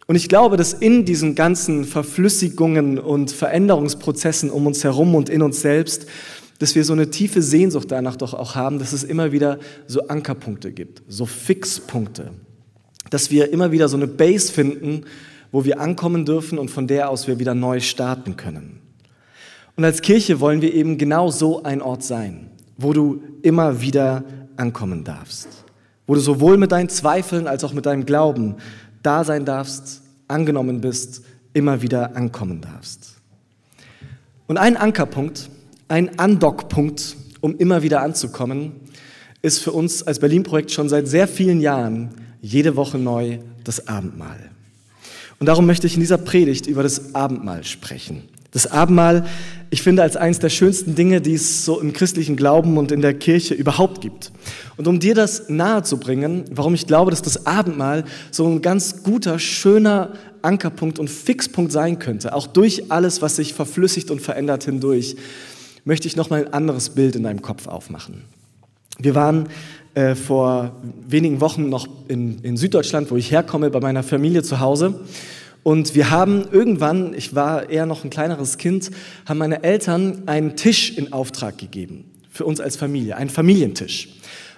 Und 0.07 0.15
ich 0.15 0.29
glaube, 0.29 0.55
dass 0.55 0.73
in 0.73 1.03
diesen 1.03 1.35
ganzen 1.35 1.83
Verflüssigungen 1.83 2.97
und 2.97 3.31
Veränderungsprozessen 3.31 4.49
um 4.49 4.67
uns 4.67 4.83
herum 4.85 5.15
und 5.15 5.29
in 5.29 5.41
uns 5.41 5.61
selbst, 5.61 6.05
dass 6.59 6.75
wir 6.75 6.85
so 6.85 6.93
eine 6.93 7.09
tiefe 7.09 7.41
Sehnsucht 7.41 7.91
danach 7.91 8.15
doch 8.15 8.33
auch 8.33 8.55
haben, 8.55 8.79
dass 8.79 8.93
es 8.93 9.03
immer 9.03 9.33
wieder 9.33 9.59
so 9.87 10.07
Ankerpunkte 10.07 10.71
gibt, 10.71 11.01
so 11.09 11.25
Fixpunkte, 11.25 12.31
dass 13.09 13.31
wir 13.31 13.51
immer 13.51 13.73
wieder 13.73 13.89
so 13.89 13.97
eine 13.97 14.07
Base 14.07 14.49
finden, 14.51 15.05
wo 15.51 15.65
wir 15.65 15.81
ankommen 15.81 16.25
dürfen 16.25 16.57
und 16.57 16.71
von 16.71 16.87
der 16.87 17.09
aus 17.09 17.27
wir 17.27 17.39
wieder 17.39 17.53
neu 17.53 17.81
starten 17.81 18.37
können. 18.37 18.82
Und 19.75 19.85
als 19.85 20.01
Kirche 20.01 20.39
wollen 20.39 20.61
wir 20.61 20.73
eben 20.73 20.97
genau 20.97 21.31
so 21.31 21.63
ein 21.63 21.81
Ort 21.81 22.03
sein, 22.03 22.51
wo 22.77 22.93
du 22.93 23.23
immer 23.41 23.81
wieder 23.81 24.23
ankommen 24.55 25.03
darfst, 25.03 25.47
wo 26.05 26.13
du 26.13 26.19
sowohl 26.19 26.57
mit 26.57 26.71
deinen 26.71 26.89
Zweifeln 26.89 27.47
als 27.47 27.63
auch 27.63 27.73
mit 27.73 27.85
deinem 27.85 28.05
Glauben 28.05 28.55
da 29.01 29.23
sein 29.23 29.45
darfst, 29.45 30.03
angenommen 30.27 30.81
bist, 30.81 31.23
immer 31.53 31.81
wieder 31.81 32.15
ankommen 32.15 32.61
darfst. 32.61 33.15
Und 34.47 34.57
ein 34.57 34.77
Ankerpunkt, 34.77 35.49
ein 35.87 36.19
Andockpunkt, 36.19 37.15
um 37.41 37.57
immer 37.57 37.83
wieder 37.83 38.01
anzukommen, 38.01 38.73
ist 39.41 39.59
für 39.59 39.71
uns 39.71 40.03
als 40.03 40.19
Berlin-Projekt 40.19 40.71
schon 40.71 40.87
seit 40.87 41.07
sehr 41.07 41.27
vielen 41.27 41.61
Jahren 41.61 42.09
jede 42.41 42.75
Woche 42.75 42.97
neu 42.97 43.39
das 43.63 43.87
Abendmahl. 43.87 44.49
Und 45.39 45.47
darum 45.47 45.65
möchte 45.65 45.87
ich 45.87 45.95
in 45.95 45.99
dieser 45.99 46.17
Predigt 46.17 46.67
über 46.67 46.83
das 46.83 47.15
Abendmahl 47.15 47.63
sprechen. 47.63 48.23
Das 48.53 48.71
Abendmahl, 48.71 49.25
ich 49.71 49.81
finde, 49.81 50.03
als 50.03 50.15
eines 50.15 50.37
der 50.39 50.49
schönsten 50.49 50.93
Dinge, 50.93 51.19
die 51.19 51.33
es 51.33 51.65
so 51.65 51.81
im 51.81 51.91
christlichen 51.91 52.35
Glauben 52.35 52.77
und 52.77 52.91
in 52.91 53.01
der 53.01 53.15
Kirche 53.15 53.55
überhaupt 53.55 54.01
gibt. 54.01 54.31
Und 54.77 54.87
um 54.87 54.99
dir 54.99 55.15
das 55.15 55.49
nahezubringen, 55.49 56.45
warum 56.51 56.75
ich 56.75 56.85
glaube, 56.85 57.09
dass 57.09 57.23
das 57.23 57.47
Abendmahl 57.47 58.05
so 58.29 58.47
ein 58.47 58.61
ganz 58.61 59.03
guter, 59.03 59.39
schöner 59.39 60.13
Ankerpunkt 60.43 60.99
und 60.99 61.09
Fixpunkt 61.09 61.71
sein 61.71 61.97
könnte, 61.97 62.35
auch 62.35 62.47
durch 62.47 62.91
alles, 62.91 63.21
was 63.21 63.37
sich 63.37 63.53
verflüssigt 63.53 64.11
und 64.11 64.21
verändert 64.21 64.65
hindurch, 64.65 65.15
möchte 65.85 66.07
ich 66.07 66.15
nochmal 66.15 66.45
ein 66.45 66.53
anderes 66.53 66.91
Bild 66.91 67.15
in 67.15 67.23
deinem 67.23 67.41
Kopf 67.41 67.67
aufmachen. 67.67 68.23
Wir 68.99 69.15
waren 69.15 69.49
äh, 69.95 70.15
vor 70.15 70.75
wenigen 71.07 71.41
Wochen 71.41 71.69
noch 71.69 71.87
in, 72.07 72.39
in 72.39 72.57
Süddeutschland, 72.57 73.09
wo 73.09 73.17
ich 73.17 73.31
herkomme, 73.31 73.69
bei 73.69 73.79
meiner 73.79 74.03
Familie 74.03 74.43
zu 74.43 74.59
Hause. 74.59 74.99
Und 75.63 75.95
wir 75.95 76.11
haben 76.11 76.45
irgendwann, 76.51 77.13
ich 77.13 77.35
war 77.35 77.69
eher 77.69 77.85
noch 77.85 78.03
ein 78.03 78.09
kleineres 78.09 78.57
Kind, 78.57 78.91
haben 79.25 79.37
meine 79.37 79.63
Eltern 79.63 80.23
einen 80.25 80.55
Tisch 80.57 80.97
in 80.97 81.13
Auftrag 81.13 81.57
gegeben 81.57 82.05
für 82.29 82.45
uns 82.45 82.59
als 82.59 82.75
Familie, 82.75 83.15
einen 83.15 83.29
Familientisch. 83.29 84.09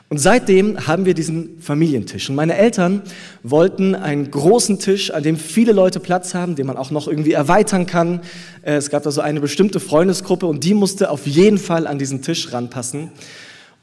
Und 0.08 0.20
seitdem 0.20 0.86
haben 0.88 1.06
wir 1.06 1.16
diesen 1.16 1.60
Familientisch. 1.62 2.30
Und 2.30 2.36
meine 2.36 2.56
Eltern 2.56 3.02
wollten 3.42 3.96
einen 3.96 4.30
großen 4.30 4.78
Tisch, 4.80 5.12
an 5.12 5.24
dem 5.24 5.36
viele 5.36 5.72
Leute 5.72 6.00
Platz 6.00 6.36
haben, 6.36 6.56
den 6.56 6.68
man 6.68 6.78
auch 6.78 6.92
noch 6.92 7.08
irgendwie 7.08 7.32
erweitern 7.32 7.88
kann. 7.88 8.22
Äh, 8.62 8.76
es 8.76 8.90
gab 8.90 9.04
da 9.04 9.12
so 9.12 9.22
eine 9.22 9.42
bestimmte 9.42 9.80
Freundesgruppe 9.80 10.46
und 10.46 10.64
die 10.64 10.76
musste 10.76 11.10
auf 11.10 11.26
jeden 11.26 11.58
Fall 11.58 11.88
an 11.88 11.98
diesen 11.98 12.22
Tisch 12.22 12.54
ranpassen. 12.54 13.12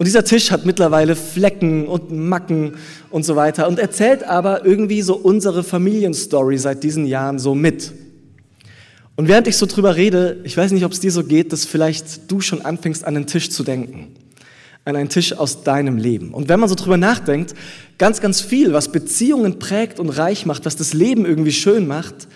Und 0.02 0.06
dieser 0.06 0.24
Tisch 0.24 0.50
hat 0.50 0.66
mittlerweile 0.66 1.14
Flecken 1.14 1.86
und 1.86 2.10
Macken 2.10 2.72
und 3.10 3.24
so 3.24 3.36
weiter 3.36 3.68
und 3.68 3.78
erzählt 3.78 4.24
aber 4.24 4.66
irgendwie 4.66 5.00
so 5.00 5.14
unsere 5.14 5.62
Familienstory 5.62 6.58
seit 6.58 6.82
diesen 6.82 7.06
Jahren 7.06 7.38
so 7.38 7.54
mit. 7.54 7.92
Und 9.14 9.28
während 9.28 9.46
ich 9.46 9.56
so 9.56 9.64
drüber 9.64 9.94
rede, 9.94 10.40
ich 10.42 10.56
weiß 10.56 10.72
nicht, 10.72 10.84
ob 10.84 10.90
es 10.90 10.98
dir 10.98 11.12
so 11.12 11.22
geht, 11.22 11.52
dass 11.52 11.66
vielleicht 11.66 12.28
du 12.28 12.40
schon 12.40 12.62
anfängst, 12.62 13.04
an 13.04 13.14
den 13.14 13.28
Tisch 13.28 13.50
zu 13.50 13.62
denken. 13.62 14.08
An 14.84 14.96
einen 14.96 15.08
Tisch 15.08 15.34
aus 15.34 15.62
deinem 15.62 15.98
Leben. 15.98 16.34
Und 16.34 16.48
wenn 16.48 16.58
man 16.58 16.68
so 16.68 16.74
drüber 16.74 16.96
nachdenkt, 16.96 17.54
ganz, 17.96 18.20
ganz 18.20 18.40
viel, 18.40 18.72
was 18.72 18.90
Beziehungen 18.90 19.60
prägt 19.60 20.00
und 20.00 20.08
reich 20.08 20.46
macht, 20.46 20.66
was 20.66 20.74
das 20.74 20.94
Leben 20.94 21.24
irgendwie 21.24 21.52
schön 21.52 21.86
macht, 21.86 22.26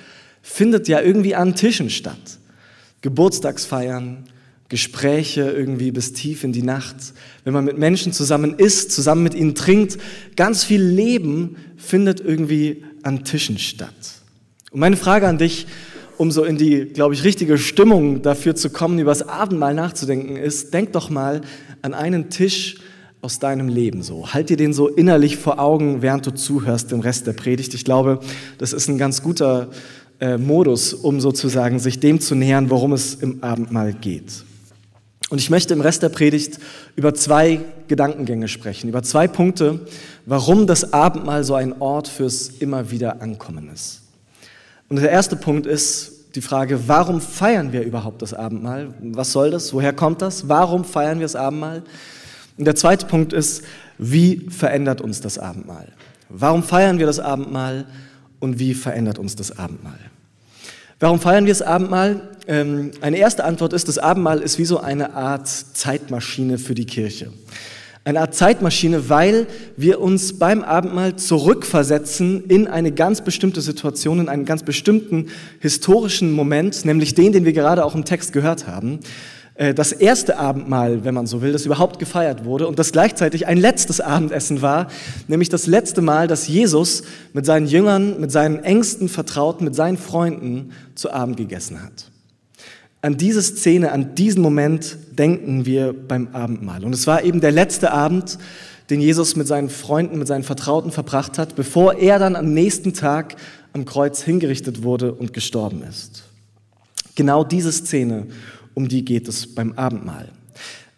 findet 0.40 0.86
ja 0.86 1.00
irgendwie 1.00 1.34
an 1.34 1.56
Tischen 1.56 1.90
statt. 1.90 2.38
Geburtstagsfeiern, 3.00 4.22
Gespräche 4.68 5.42
irgendwie 5.42 5.92
bis 5.92 6.12
tief 6.12 6.42
in 6.42 6.52
die 6.52 6.62
Nacht, 6.62 6.96
wenn 7.44 7.52
man 7.52 7.64
mit 7.64 7.78
Menschen 7.78 8.12
zusammen 8.12 8.54
isst, 8.54 8.90
zusammen 8.90 9.22
mit 9.22 9.34
ihnen 9.34 9.54
trinkt, 9.54 9.98
ganz 10.34 10.64
viel 10.64 10.82
Leben 10.82 11.56
findet 11.76 12.20
irgendwie 12.20 12.82
an 13.02 13.24
Tischen 13.24 13.58
statt. 13.58 13.94
Und 14.72 14.80
meine 14.80 14.96
Frage 14.96 15.28
an 15.28 15.38
dich, 15.38 15.66
um 16.18 16.30
so 16.30 16.44
in 16.44 16.56
die, 16.56 16.86
glaube 16.86 17.14
ich, 17.14 17.24
richtige 17.24 17.58
Stimmung 17.58 18.22
dafür 18.22 18.56
zu 18.56 18.70
kommen, 18.70 18.98
über 18.98 19.10
das 19.10 19.28
Abendmahl 19.28 19.74
nachzudenken, 19.74 20.36
ist, 20.36 20.74
denk 20.74 20.92
doch 20.92 21.10
mal 21.10 21.42
an 21.82 21.94
einen 21.94 22.30
Tisch 22.30 22.76
aus 23.22 23.38
deinem 23.38 23.68
Leben 23.68 24.02
so. 24.02 24.32
Halt 24.32 24.50
dir 24.50 24.56
den 24.56 24.72
so 24.72 24.88
innerlich 24.88 25.36
vor 25.36 25.58
Augen, 25.58 26.02
während 26.02 26.26
du 26.26 26.34
zuhörst 26.34 26.90
den 26.90 27.00
Rest 27.00 27.26
der 27.26 27.32
Predigt. 27.32 27.74
Ich 27.74 27.84
glaube, 27.84 28.20
das 28.58 28.72
ist 28.72 28.88
ein 28.88 28.98
ganz 28.98 29.22
guter 29.22 29.70
äh, 30.20 30.38
Modus, 30.38 30.94
um 30.94 31.20
sozusagen 31.20 31.78
sich 31.78 32.00
dem 32.00 32.20
zu 32.20 32.34
nähern, 32.34 32.70
worum 32.70 32.92
es 32.92 33.14
im 33.14 33.42
Abendmahl 33.42 33.92
geht. 33.92 34.44
Und 35.28 35.38
ich 35.38 35.50
möchte 35.50 35.74
im 35.74 35.80
Rest 35.80 36.02
der 36.02 36.08
Predigt 36.08 36.60
über 36.94 37.12
zwei 37.14 37.60
Gedankengänge 37.88 38.46
sprechen, 38.46 38.88
über 38.88 39.02
zwei 39.02 39.26
Punkte, 39.26 39.80
warum 40.24 40.66
das 40.66 40.92
Abendmahl 40.92 41.42
so 41.42 41.54
ein 41.54 41.80
Ort 41.80 42.06
fürs 42.06 42.48
immer 42.48 42.90
wieder 42.92 43.20
Ankommen 43.20 43.68
ist. 43.72 44.02
Und 44.88 44.96
der 44.96 45.10
erste 45.10 45.34
Punkt 45.34 45.66
ist 45.66 46.12
die 46.36 46.40
Frage, 46.40 46.86
warum 46.86 47.20
feiern 47.20 47.72
wir 47.72 47.82
überhaupt 47.82 48.22
das 48.22 48.34
Abendmahl? 48.34 48.94
Was 49.00 49.32
soll 49.32 49.50
das? 49.50 49.72
Woher 49.72 49.92
kommt 49.92 50.22
das? 50.22 50.48
Warum 50.48 50.84
feiern 50.84 51.18
wir 51.18 51.24
das 51.24 51.34
Abendmahl? 51.34 51.82
Und 52.56 52.64
der 52.64 52.76
zweite 52.76 53.06
Punkt 53.06 53.32
ist, 53.32 53.64
wie 53.98 54.46
verändert 54.50 55.00
uns 55.00 55.20
das 55.20 55.38
Abendmahl? 55.38 55.88
Warum 56.28 56.62
feiern 56.62 56.98
wir 56.98 57.06
das 57.06 57.18
Abendmahl 57.18 57.86
und 58.38 58.58
wie 58.58 58.74
verändert 58.74 59.18
uns 59.18 59.34
das 59.34 59.58
Abendmahl? 59.58 59.98
Warum 60.98 61.20
feiern 61.20 61.44
wir 61.44 61.52
das 61.52 61.60
Abendmahl? 61.60 62.22
Ähm, 62.48 62.92
eine 63.02 63.18
erste 63.18 63.44
Antwort 63.44 63.74
ist, 63.74 63.86
das 63.86 63.98
Abendmahl 63.98 64.40
ist 64.40 64.58
wie 64.58 64.64
so 64.64 64.80
eine 64.80 65.12
Art 65.12 65.46
Zeitmaschine 65.46 66.56
für 66.56 66.74
die 66.74 66.86
Kirche. 66.86 67.32
Eine 68.04 68.20
Art 68.20 68.34
Zeitmaschine, 68.34 69.10
weil 69.10 69.46
wir 69.76 70.00
uns 70.00 70.38
beim 70.38 70.62
Abendmahl 70.62 71.16
zurückversetzen 71.16 72.44
in 72.44 72.66
eine 72.66 72.92
ganz 72.92 73.20
bestimmte 73.20 73.60
Situation, 73.60 74.20
in 74.20 74.30
einen 74.30 74.46
ganz 74.46 74.62
bestimmten 74.62 75.26
historischen 75.60 76.32
Moment, 76.32 76.86
nämlich 76.86 77.14
den, 77.14 77.32
den 77.32 77.44
wir 77.44 77.52
gerade 77.52 77.84
auch 77.84 77.94
im 77.94 78.06
Text 78.06 78.32
gehört 78.32 78.66
haben. 78.66 79.00
Äh, 79.56 79.74
das 79.74 79.92
erste 79.92 80.38
Abendmahl, 80.38 81.04
wenn 81.04 81.14
man 81.14 81.26
so 81.26 81.42
will, 81.42 81.52
das 81.52 81.66
überhaupt 81.66 81.98
gefeiert 81.98 82.44
wurde 82.44 82.66
und 82.66 82.78
das 82.78 82.92
gleichzeitig 82.92 83.46
ein 83.46 83.58
letztes 83.58 84.00
Abendessen 84.00 84.62
war, 84.62 84.88
nämlich 85.28 85.48
das 85.48 85.66
letzte 85.66 86.02
Mal, 86.02 86.26
dass 86.26 86.46
Jesus 86.48 87.02
mit 87.32 87.46
seinen 87.46 87.66
Jüngern, 87.66 88.20
mit 88.20 88.30
seinen 88.30 88.62
engsten 88.62 89.08
Vertrauten, 89.08 89.64
mit 89.64 89.74
seinen 89.74 89.96
Freunden 89.96 90.72
zu 90.94 91.10
Abend 91.12 91.36
gegessen 91.36 91.82
hat. 91.82 92.10
An 93.02 93.16
diese 93.16 93.42
Szene, 93.42 93.92
an 93.92 94.14
diesen 94.14 94.42
Moment 94.42 94.98
denken 95.16 95.64
wir 95.64 95.94
beim 95.94 96.28
Abendmahl. 96.32 96.84
Und 96.84 96.92
es 96.92 97.06
war 97.06 97.22
eben 97.22 97.40
der 97.40 97.52
letzte 97.52 97.92
Abend, 97.92 98.38
den 98.90 99.00
Jesus 99.00 99.36
mit 99.36 99.46
seinen 99.46 99.68
Freunden, 99.68 100.18
mit 100.18 100.28
seinen 100.28 100.44
Vertrauten 100.44 100.90
verbracht 100.90 101.38
hat, 101.38 101.56
bevor 101.56 101.94
er 101.94 102.18
dann 102.18 102.36
am 102.36 102.52
nächsten 102.52 102.94
Tag 102.94 103.36
am 103.72 103.84
Kreuz 103.84 104.22
hingerichtet 104.22 104.82
wurde 104.82 105.12
und 105.12 105.32
gestorben 105.32 105.82
ist. 105.82 106.24
Genau 107.14 107.44
diese 107.44 107.72
Szene 107.72 108.26
um 108.76 108.88
die 108.88 109.04
geht 109.06 109.26
es 109.26 109.54
beim 109.54 109.72
Abendmahl. 109.72 110.28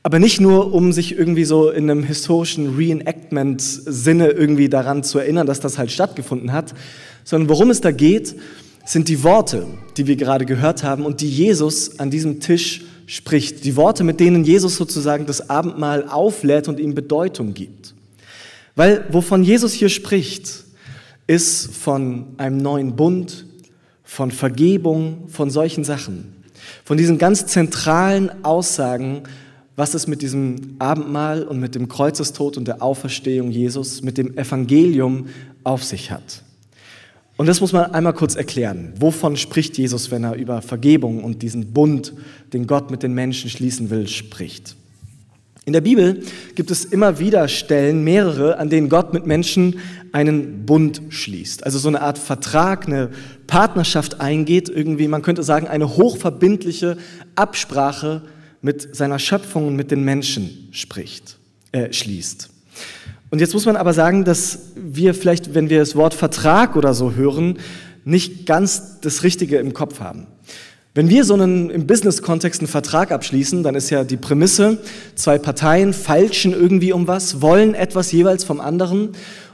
Aber 0.02 0.18
nicht 0.18 0.40
nur, 0.40 0.75
um 0.75 0.92
sich 0.92 1.16
irgendwie 1.16 1.44
so 1.44 1.70
in 1.70 1.88
einem 1.88 2.02
historischen 2.02 2.76
Reenactment-Sinne 2.76 4.30
irgendwie 4.30 4.68
daran 4.68 5.04
zu 5.04 5.20
erinnern, 5.20 5.47
dass 5.47 5.61
das 5.61 5.78
halt 5.78 5.92
stattgefunden 5.92 6.52
hat, 6.52 6.75
sondern 7.23 7.49
worum 7.49 7.70
es 7.70 7.80
da 7.80 7.92
geht, 7.92 8.35
sind 8.85 9.08
die 9.08 9.23
Worte, 9.23 9.66
die 9.97 10.08
wir 10.08 10.16
gerade 10.16 10.44
gehört 10.44 10.82
haben 10.82 11.04
und 11.04 11.20
die 11.20 11.30
Jesus 11.30 12.00
an 12.00 12.11
diesem 12.11 12.40
Tisch 12.40 12.82
spricht. 13.06 13.64
Die 13.64 13.76
Worte, 13.76 14.02
mit 14.02 14.18
denen 14.18 14.42
Jesus 14.42 14.76
sozusagen 14.76 15.26
das 15.26 15.49
Abendmahl 15.49 16.08
auflädt 16.08 16.66
und 16.66 16.80
ihm 16.80 16.94
Bedeutung 16.94 17.54
gibt. 17.54 17.94
Weil 18.75 19.04
wovon 19.11 19.44
Jesus 19.44 19.73
hier 19.73 19.88
spricht, 19.88 20.64
ist 21.28 21.73
von 21.76 22.26
einem 22.38 22.56
neuen 22.56 22.97
Bund, 22.97 23.47
von 24.02 24.32
Vergebung, 24.32 25.28
von 25.28 25.50
solchen 25.50 25.85
Sachen 25.85 26.38
von 26.88 26.97
diesen 26.97 27.18
ganz 27.18 27.45
zentralen 27.45 28.47
Aussagen, 28.47 29.25
was 29.76 29.92
es 29.92 30.07
mit 30.07 30.23
diesem 30.23 30.76
Abendmahl 30.78 31.42
und 31.42 31.61
mit 31.61 31.75
dem 31.75 31.87
Kreuzestod 31.87 32.57
und 32.57 32.66
der 32.66 32.83
Auferstehung 32.83 33.50
Jesus, 33.50 34.00
mit 34.00 34.16
dem 34.16 34.38
Evangelium 34.38 35.26
auf 35.64 35.85
sich 35.85 36.11
hat. 36.11 36.45
Und 37.37 37.45
das 37.45 37.61
muss 37.61 37.75
man 37.75 37.92
einmal 37.92 38.14
kurz 38.14 38.37
erklären. 38.37 38.95
Wovon 38.99 39.37
spricht 39.37 39.76
Jesus, 39.76 40.11
wenn 40.11 40.25
er 40.25 40.37
über 40.37 40.62
Vergebung 40.62 41.23
und 41.25 41.42
diesen 41.42 41.75
Bund, 41.75 42.14
den 42.54 42.66
Gott 42.66 42.90
mit 42.90 43.02
den 43.02 43.12
Menschen 43.12 43.50
schließen 43.50 43.90
will, 43.90 44.09
spricht? 44.09 44.75
In 45.69 45.75
der 45.75 45.83
Bibel 45.83 46.23
gibt 46.55 46.71
es 46.71 46.87
immer 46.87 47.19
wieder 47.19 47.47
Stellen, 47.47 48.03
mehrere, 48.03 48.57
an 48.57 48.71
denen 48.71 48.89
Gott 48.89 49.13
mit 49.13 49.27
Menschen 49.27 49.81
einen 50.13 50.65
Bund 50.65 51.03
schließt. 51.11 51.63
Also 51.63 51.79
so 51.79 51.89
eine 51.89 52.01
Art 52.01 52.17
Vertrag, 52.17 52.87
eine 52.87 53.11
Partnerschaft 53.47 54.19
eingeht, 54.19 54.71
irgendwie, 54.71 55.09
man 55.09 55.21
könnte 55.21 55.43
sagen, 55.43 55.69
eine 55.69 55.99
hochverbindliche 55.99 56.97
Absprache 57.35 58.23
mit 58.63 58.97
seiner 58.97 59.19
Schöpfung 59.19 59.67
und 59.67 59.77
mit 59.77 59.91
den 59.91 60.05
Menschen 60.05 60.69
spricht, 60.71 61.37
äh, 61.73 61.93
schließt. 61.93 62.49
Und 63.29 63.41
jetzt 63.41 63.53
muss 63.53 63.67
man 63.67 63.77
aber 63.77 63.93
sagen, 63.93 64.25
dass 64.25 64.71
wir 64.75 65.13
vielleicht, 65.13 65.55
wenn 65.55 65.69
wir 65.69 65.81
das 65.81 65.97
Wort 65.97 66.15
Vertrag 66.15 66.77
oder 66.77 66.95
so 66.95 67.13
hören, 67.13 67.59
nicht 68.07 68.47
ganz 68.47 69.01
das 69.03 69.23
Richtige 69.23 69.59
im 69.59 69.75
Kopf 69.75 70.01
haben. 70.01 70.29
Wenn 70.99 71.11
wir 71.11 71.23
so 71.23 71.35
einen 71.35 71.71
im 71.71 71.87
Business-Kontext 71.87 72.61
einen 72.61 72.67
Vertrag 72.67 73.12
abschließen, 73.12 73.62
dann 73.62 73.76
ist 73.76 73.88
ja 73.88 74.02
die 74.02 74.17
Prämisse, 74.17 74.78
zwei 75.14 75.38
Parteien 75.38 75.93
feilschen 75.93 76.52
irgendwie 76.52 76.93
um 76.93 77.07
was, 77.07 77.40
wollen 77.40 77.75
etwas 77.75 78.11
jeweils 78.11 78.43
vom 78.43 78.61
anderen 78.61 79.11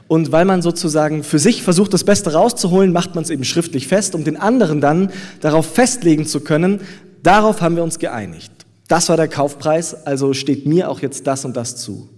und 0.07 0.31
weil 0.31 0.45
man 0.45 0.63
sozusagen 0.63 1.23
für 1.23 1.37
sich 1.37 1.61
versucht, 1.61 1.93
das 1.93 2.03
Beste 2.03 2.33
rauszuholen, 2.33 2.91
macht 2.91 3.13
man 3.13 3.23
es 3.23 3.29
eben 3.29 3.43
schriftlich 3.43 3.87
fest, 3.87 4.15
um 4.15 4.23
den 4.23 4.37
anderen 4.37 4.81
dann 4.81 5.11
darauf 5.39 5.67
festlegen 5.67 6.25
zu 6.25 6.39
können, 6.39 6.81
darauf 7.21 7.61
haben 7.61 7.75
wir 7.75 7.83
uns 7.83 7.99
geeinigt. 7.99 8.51
Das 8.87 9.09
war 9.09 9.15
der 9.15 9.27
Kaufpreis, 9.27 9.93
also 10.07 10.33
steht 10.33 10.65
mir 10.65 10.89
auch 10.89 11.01
jetzt 11.01 11.27
das 11.27 11.45
und 11.45 11.55
das 11.55 11.75
zu. 11.77 12.09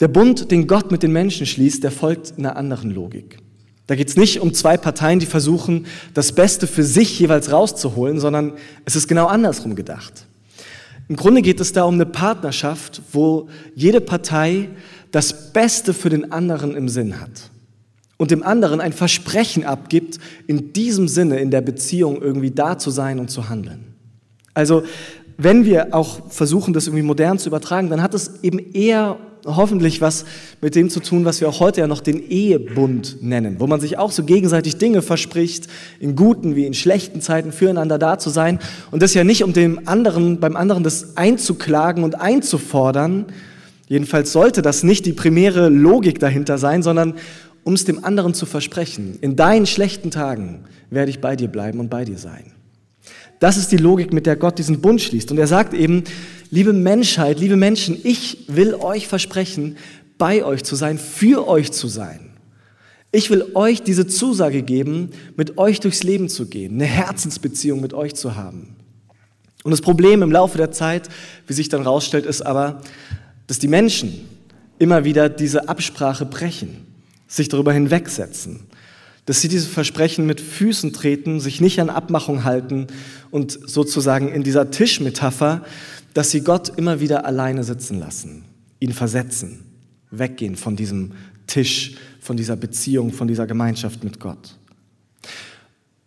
Der 0.00 0.08
Bund, 0.08 0.50
den 0.50 0.66
Gott 0.66 0.90
mit 0.90 1.02
den 1.02 1.12
Menschen 1.12 1.46
schließt, 1.46 1.82
der 1.82 1.92
folgt 1.92 2.34
einer 2.36 2.56
anderen 2.56 2.90
Logik. 2.90 3.38
Da 3.86 3.94
geht 3.94 4.08
es 4.08 4.16
nicht 4.16 4.40
um 4.40 4.52
zwei 4.52 4.76
Parteien, 4.76 5.20
die 5.20 5.26
versuchen, 5.26 5.86
das 6.12 6.32
Beste 6.32 6.66
für 6.66 6.82
sich 6.82 7.18
jeweils 7.20 7.52
rauszuholen, 7.52 8.18
sondern 8.18 8.54
es 8.84 8.96
ist 8.96 9.06
genau 9.06 9.26
andersrum 9.26 9.76
gedacht. 9.76 10.26
Im 11.08 11.16
Grunde 11.16 11.40
geht 11.40 11.60
es 11.60 11.72
da 11.72 11.84
um 11.84 11.94
eine 11.94 12.06
Partnerschaft, 12.06 13.00
wo 13.12 13.48
jede 13.74 14.00
Partei 14.00 14.70
das 15.12 15.52
Beste 15.52 15.94
für 15.94 16.08
den 16.08 16.32
anderen 16.32 16.74
im 16.74 16.88
Sinn 16.88 17.20
hat 17.20 17.50
und 18.16 18.32
dem 18.32 18.42
anderen 18.42 18.80
ein 18.80 18.92
Versprechen 18.92 19.64
abgibt, 19.64 20.18
in 20.48 20.72
diesem 20.72 21.06
Sinne 21.06 21.38
in 21.38 21.52
der 21.52 21.60
Beziehung 21.60 22.20
irgendwie 22.20 22.50
da 22.50 22.78
zu 22.78 22.90
sein 22.90 23.20
und 23.20 23.30
zu 23.30 23.48
handeln. 23.48 23.94
Also 24.52 24.82
wenn 25.38 25.64
wir 25.64 25.94
auch 25.94 26.30
versuchen, 26.32 26.72
das 26.72 26.86
irgendwie 26.86 27.02
modern 27.02 27.38
zu 27.38 27.48
übertragen, 27.50 27.90
dann 27.90 28.02
hat 28.02 28.14
es 28.14 28.42
eben 28.42 28.58
eher 28.72 29.18
hoffentlich 29.46 30.00
was 30.00 30.24
mit 30.60 30.74
dem 30.74 30.90
zu 30.90 31.00
tun, 31.00 31.24
was 31.24 31.40
wir 31.40 31.48
auch 31.48 31.60
heute 31.60 31.80
ja 31.80 31.86
noch 31.86 32.00
den 32.00 32.28
Ehebund 32.28 33.22
nennen, 33.22 33.56
wo 33.58 33.66
man 33.66 33.80
sich 33.80 33.98
auch 33.98 34.10
so 34.10 34.24
gegenseitig 34.24 34.76
Dinge 34.76 35.02
verspricht, 35.02 35.68
in 36.00 36.16
guten 36.16 36.56
wie 36.56 36.66
in 36.66 36.74
schlechten 36.74 37.20
Zeiten 37.20 37.52
füreinander 37.52 37.98
da 37.98 38.18
zu 38.18 38.30
sein 38.30 38.58
und 38.90 39.02
das 39.02 39.14
ja 39.14 39.24
nicht 39.24 39.44
um 39.44 39.52
dem 39.52 39.88
anderen, 39.88 40.40
beim 40.40 40.56
anderen 40.56 40.82
das 40.82 41.16
einzuklagen 41.16 42.04
und 42.04 42.20
einzufordern. 42.20 43.26
Jedenfalls 43.88 44.32
sollte 44.32 44.62
das 44.62 44.82
nicht 44.82 45.06
die 45.06 45.12
primäre 45.12 45.68
Logik 45.68 46.18
dahinter 46.18 46.58
sein, 46.58 46.82
sondern 46.82 47.14
um 47.62 47.74
es 47.74 47.84
dem 47.84 48.04
anderen 48.04 48.34
zu 48.34 48.46
versprechen. 48.46 49.18
In 49.20 49.36
deinen 49.36 49.66
schlechten 49.66 50.10
Tagen 50.10 50.64
werde 50.90 51.10
ich 51.10 51.20
bei 51.20 51.36
dir 51.36 51.48
bleiben 51.48 51.80
und 51.80 51.88
bei 51.88 52.04
dir 52.04 52.18
sein. 52.18 52.52
Das 53.38 53.56
ist 53.56 53.70
die 53.70 53.76
Logik, 53.76 54.12
mit 54.12 54.26
der 54.26 54.36
Gott 54.36 54.58
diesen 54.58 54.80
Bund 54.80 55.00
schließt. 55.00 55.30
Und 55.30 55.38
er 55.38 55.46
sagt 55.46 55.74
eben, 55.74 56.04
liebe 56.50 56.72
Menschheit, 56.72 57.40
liebe 57.40 57.56
Menschen, 57.56 57.98
ich 58.02 58.44
will 58.48 58.74
euch 58.74 59.08
versprechen, 59.08 59.76
bei 60.18 60.44
euch 60.44 60.64
zu 60.64 60.76
sein, 60.76 60.98
für 60.98 61.46
euch 61.46 61.72
zu 61.72 61.88
sein. 61.88 62.30
Ich 63.12 63.30
will 63.30 63.52
euch 63.54 63.82
diese 63.82 64.06
Zusage 64.06 64.62
geben, 64.62 65.10
mit 65.36 65.58
euch 65.58 65.80
durchs 65.80 66.02
Leben 66.02 66.28
zu 66.28 66.46
gehen, 66.46 66.74
eine 66.74 66.84
Herzensbeziehung 66.84 67.80
mit 67.80 67.94
euch 67.94 68.14
zu 68.14 68.34
haben. 68.34 68.76
Und 69.64 69.70
das 69.70 69.80
Problem 69.80 70.22
im 70.22 70.32
Laufe 70.32 70.58
der 70.58 70.70
Zeit, 70.70 71.08
wie 71.46 71.52
sich 71.52 71.68
dann 71.68 71.82
rausstellt, 71.82 72.26
ist 72.26 72.42
aber, 72.42 72.82
dass 73.46 73.58
die 73.58 73.68
Menschen 73.68 74.28
immer 74.78 75.04
wieder 75.04 75.28
diese 75.28 75.68
Absprache 75.68 76.26
brechen, 76.26 76.86
sich 77.26 77.48
darüber 77.48 77.72
hinwegsetzen 77.72 78.66
dass 79.26 79.40
sie 79.40 79.48
diese 79.48 79.66
Versprechen 79.66 80.24
mit 80.24 80.40
Füßen 80.40 80.92
treten, 80.92 81.40
sich 81.40 81.60
nicht 81.60 81.80
an 81.80 81.90
Abmachung 81.90 82.44
halten 82.44 82.86
und 83.32 83.58
sozusagen 83.68 84.32
in 84.32 84.44
dieser 84.44 84.70
Tischmetapher, 84.70 85.64
dass 86.16 86.30
sie 86.30 86.40
Gott 86.40 86.72
immer 86.78 87.00
wieder 87.00 87.26
alleine 87.26 87.62
sitzen 87.62 87.98
lassen, 87.98 88.44
ihn 88.80 88.94
versetzen, 88.94 89.66
weggehen 90.10 90.56
von 90.56 90.74
diesem 90.74 91.12
Tisch, 91.46 91.96
von 92.20 92.38
dieser 92.38 92.56
Beziehung, 92.56 93.12
von 93.12 93.28
dieser 93.28 93.46
Gemeinschaft 93.46 94.02
mit 94.02 94.18
Gott. 94.18 94.56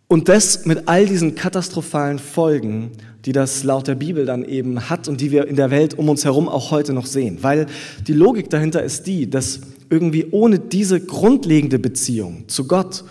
Und 0.07 0.27
das 0.27 0.65
mit 0.65 0.87
all 0.87 1.05
diesen 1.05 1.35
katastrophalen 1.35 2.17
Folgen, 2.17 2.89
die 3.25 3.33
das 3.33 3.63
laut 3.63 3.87
der 3.87 3.93
Bibel 3.93 4.25
dann 4.25 4.43
eben 4.43 4.89
hat 4.89 5.07
und 5.07 5.21
die 5.21 5.29
wir 5.29 5.47
in 5.47 5.55
der 5.55 5.69
Welt 5.69 5.93
um 5.93 6.09
uns 6.09 6.25
herum 6.25 6.49
auch 6.49 6.71
heute 6.71 6.93
noch 6.93 7.05
sehen. 7.05 7.37
Weil 7.43 7.67
die 8.07 8.13
Logik 8.13 8.49
dahinter 8.49 8.81
ist 8.81 9.05
die, 9.05 9.29
dass 9.29 9.61
irgendwie 9.91 10.25
ohne 10.31 10.57
diese 10.57 10.99
grundlegende 10.99 11.77
Beziehung 11.77 12.45
zu 12.47 12.65
Gott 12.65 13.03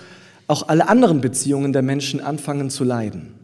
auch 0.49 0.67
alle 0.67 0.89
anderen 0.89 1.21
Beziehungen 1.21 1.73
der 1.73 1.83
Menschen 1.83 2.19
anfangen 2.19 2.71
zu 2.71 2.83
leiden. 2.83 3.38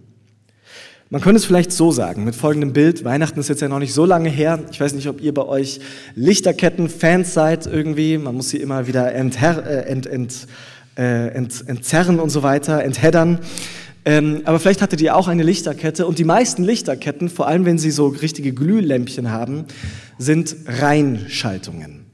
Man 1.14 1.20
könnte 1.20 1.36
es 1.36 1.44
vielleicht 1.44 1.70
so 1.70 1.92
sagen, 1.92 2.24
mit 2.24 2.34
folgendem 2.34 2.72
Bild. 2.72 3.04
Weihnachten 3.04 3.38
ist 3.38 3.48
jetzt 3.48 3.62
ja 3.62 3.68
noch 3.68 3.78
nicht 3.78 3.94
so 3.94 4.04
lange 4.04 4.28
her. 4.28 4.58
Ich 4.72 4.80
weiß 4.80 4.94
nicht, 4.94 5.06
ob 5.06 5.20
ihr 5.20 5.32
bei 5.32 5.44
euch 5.44 5.78
Lichterketten-Fans 6.16 7.32
seid 7.32 7.68
irgendwie. 7.68 8.18
Man 8.18 8.34
muss 8.34 8.48
sie 8.48 8.56
immer 8.56 8.88
wieder 8.88 9.14
enther, 9.14 9.64
äh, 9.64 9.88
ent, 9.88 10.06
ent, 10.08 10.48
äh, 10.98 11.28
ent, 11.28 11.68
entzerren 11.68 12.18
und 12.18 12.30
so 12.30 12.42
weiter, 12.42 12.82
entheddern. 12.82 13.38
Ähm, 14.04 14.40
aber 14.44 14.58
vielleicht 14.58 14.82
hattet 14.82 15.00
ihr 15.02 15.14
auch 15.14 15.28
eine 15.28 15.44
Lichterkette 15.44 16.04
und 16.08 16.18
die 16.18 16.24
meisten 16.24 16.64
Lichterketten, 16.64 17.28
vor 17.28 17.46
allem 17.46 17.64
wenn 17.64 17.78
sie 17.78 17.92
so 17.92 18.08
richtige 18.08 18.52
Glühlämpchen 18.52 19.30
haben, 19.30 19.66
sind 20.18 20.56
Reinschaltungen. 20.66 22.06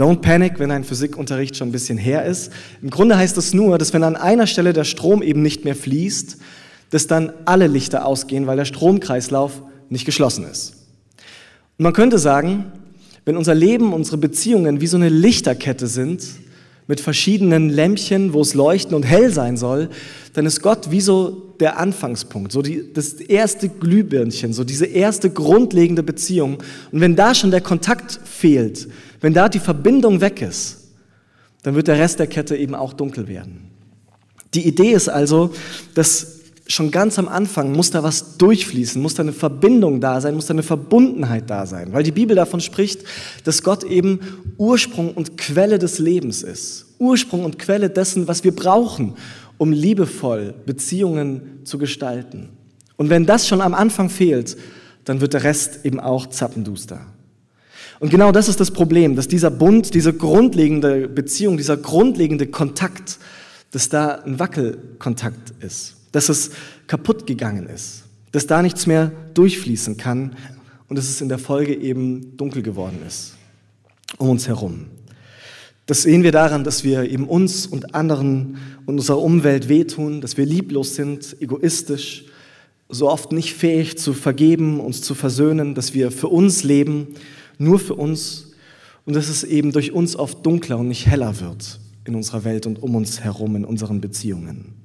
Don't 0.00 0.22
panic, 0.22 0.58
wenn 0.58 0.70
dein 0.70 0.84
Physikunterricht 0.84 1.58
schon 1.58 1.68
ein 1.68 1.72
bisschen 1.72 1.98
her 1.98 2.24
ist. 2.24 2.50
Im 2.80 2.88
Grunde 2.88 3.18
heißt 3.18 3.36
es 3.36 3.52
nur, 3.52 3.76
dass 3.76 3.92
wenn 3.92 4.02
an 4.02 4.16
einer 4.16 4.46
Stelle 4.46 4.72
der 4.72 4.84
Strom 4.84 5.20
eben 5.20 5.42
nicht 5.42 5.66
mehr 5.66 5.76
fließt, 5.76 6.38
dass 6.94 7.08
dann 7.08 7.32
alle 7.44 7.66
Lichter 7.66 8.06
ausgehen, 8.06 8.46
weil 8.46 8.56
der 8.56 8.66
Stromkreislauf 8.66 9.62
nicht 9.88 10.04
geschlossen 10.04 10.44
ist. 10.44 10.74
Und 11.76 11.82
man 11.82 11.92
könnte 11.92 12.20
sagen, 12.20 12.70
wenn 13.24 13.36
unser 13.36 13.56
Leben, 13.56 13.92
unsere 13.92 14.16
Beziehungen 14.16 14.80
wie 14.80 14.86
so 14.86 14.96
eine 14.96 15.08
Lichterkette 15.08 15.88
sind, 15.88 16.22
mit 16.86 17.00
verschiedenen 17.00 17.68
Lämpchen, 17.68 18.32
wo 18.32 18.42
es 18.42 18.54
leuchten 18.54 18.94
und 18.94 19.02
hell 19.02 19.32
sein 19.32 19.56
soll, 19.56 19.90
dann 20.34 20.46
ist 20.46 20.62
Gott 20.62 20.92
wie 20.92 21.00
so 21.00 21.56
der 21.58 21.80
Anfangspunkt, 21.80 22.52
so 22.52 22.62
die, 22.62 22.92
das 22.92 23.14
erste 23.14 23.68
Glühbirnchen, 23.68 24.52
so 24.52 24.62
diese 24.62 24.86
erste 24.86 25.30
grundlegende 25.30 26.04
Beziehung. 26.04 26.58
Und 26.92 27.00
wenn 27.00 27.16
da 27.16 27.34
schon 27.34 27.50
der 27.50 27.60
Kontakt 27.60 28.20
fehlt, 28.22 28.86
wenn 29.20 29.34
da 29.34 29.48
die 29.48 29.58
Verbindung 29.58 30.20
weg 30.20 30.40
ist, 30.42 30.92
dann 31.64 31.74
wird 31.74 31.88
der 31.88 31.98
Rest 31.98 32.20
der 32.20 32.28
Kette 32.28 32.56
eben 32.56 32.76
auch 32.76 32.92
dunkel 32.92 33.26
werden. 33.26 33.68
Die 34.54 34.68
Idee 34.68 34.92
ist 34.92 35.08
also, 35.08 35.52
dass 35.96 36.33
schon 36.66 36.90
ganz 36.90 37.18
am 37.18 37.28
Anfang 37.28 37.72
muss 37.72 37.90
da 37.90 38.02
was 38.02 38.38
durchfließen, 38.38 39.00
muss 39.00 39.14
da 39.14 39.22
eine 39.22 39.32
Verbindung 39.32 40.00
da 40.00 40.20
sein, 40.20 40.34
muss 40.34 40.46
da 40.46 40.54
eine 40.54 40.62
Verbundenheit 40.62 41.50
da 41.50 41.66
sein, 41.66 41.92
weil 41.92 42.02
die 42.02 42.12
Bibel 42.12 42.34
davon 42.34 42.60
spricht, 42.60 43.02
dass 43.44 43.62
Gott 43.62 43.84
eben 43.84 44.20
Ursprung 44.56 45.12
und 45.12 45.36
Quelle 45.36 45.78
des 45.78 45.98
Lebens 45.98 46.42
ist. 46.42 46.86
Ursprung 46.98 47.44
und 47.44 47.58
Quelle 47.58 47.90
dessen, 47.90 48.28
was 48.28 48.44
wir 48.44 48.54
brauchen, 48.54 49.14
um 49.58 49.72
liebevoll 49.72 50.54
Beziehungen 50.64 51.60
zu 51.64 51.76
gestalten. 51.78 52.48
Und 52.96 53.10
wenn 53.10 53.26
das 53.26 53.46
schon 53.46 53.60
am 53.60 53.74
Anfang 53.74 54.08
fehlt, 54.08 54.56
dann 55.04 55.20
wird 55.20 55.34
der 55.34 55.44
Rest 55.44 55.84
eben 55.84 56.00
auch 56.00 56.28
zappenduster. 56.28 57.00
Und 58.00 58.10
genau 58.10 58.32
das 58.32 58.48
ist 58.48 58.58
das 58.58 58.70
Problem, 58.70 59.16
dass 59.16 59.28
dieser 59.28 59.50
Bund, 59.50 59.94
diese 59.94 60.14
grundlegende 60.14 61.08
Beziehung, 61.08 61.56
dieser 61.56 61.76
grundlegende 61.76 62.46
Kontakt, 62.46 63.18
dass 63.70 63.88
da 63.88 64.22
ein 64.24 64.38
Wackelkontakt 64.38 65.52
ist 65.60 65.96
dass 66.14 66.28
es 66.28 66.52
kaputt 66.86 67.26
gegangen 67.26 67.66
ist, 67.66 68.04
dass 68.30 68.46
da 68.46 68.62
nichts 68.62 68.86
mehr 68.86 69.10
durchfließen 69.34 69.96
kann 69.96 70.36
und 70.88 70.96
dass 70.96 71.08
es 71.08 71.20
in 71.20 71.28
der 71.28 71.38
Folge 71.38 71.74
eben 71.74 72.36
dunkel 72.36 72.62
geworden 72.62 73.00
ist 73.06 73.34
um 74.18 74.30
uns 74.30 74.46
herum. 74.46 74.86
Das 75.86 76.02
sehen 76.02 76.22
wir 76.22 76.30
daran, 76.30 76.62
dass 76.62 76.84
wir 76.84 77.10
eben 77.10 77.26
uns 77.28 77.66
und 77.66 77.96
anderen 77.96 78.58
und 78.86 78.98
unserer 78.98 79.20
Umwelt 79.20 79.68
wehtun, 79.68 80.20
dass 80.20 80.36
wir 80.36 80.46
lieblos 80.46 80.94
sind, 80.94 81.36
egoistisch, 81.40 82.26
so 82.88 83.10
oft 83.10 83.32
nicht 83.32 83.54
fähig 83.54 83.98
zu 83.98 84.12
vergeben, 84.12 84.78
uns 84.78 85.02
zu 85.02 85.16
versöhnen, 85.16 85.74
dass 85.74 85.92
wir 85.92 86.12
für 86.12 86.28
uns 86.28 86.62
leben, 86.62 87.08
nur 87.58 87.80
für 87.80 87.94
uns 87.94 88.52
und 89.04 89.16
dass 89.16 89.28
es 89.28 89.42
eben 89.42 89.72
durch 89.72 89.90
uns 89.90 90.14
oft 90.14 90.46
dunkler 90.46 90.78
und 90.78 90.86
nicht 90.86 91.06
heller 91.06 91.40
wird 91.40 91.80
in 92.04 92.14
unserer 92.14 92.44
Welt 92.44 92.66
und 92.66 92.80
um 92.80 92.94
uns 92.94 93.20
herum, 93.20 93.56
in 93.56 93.64
unseren 93.64 94.00
Beziehungen 94.00 94.83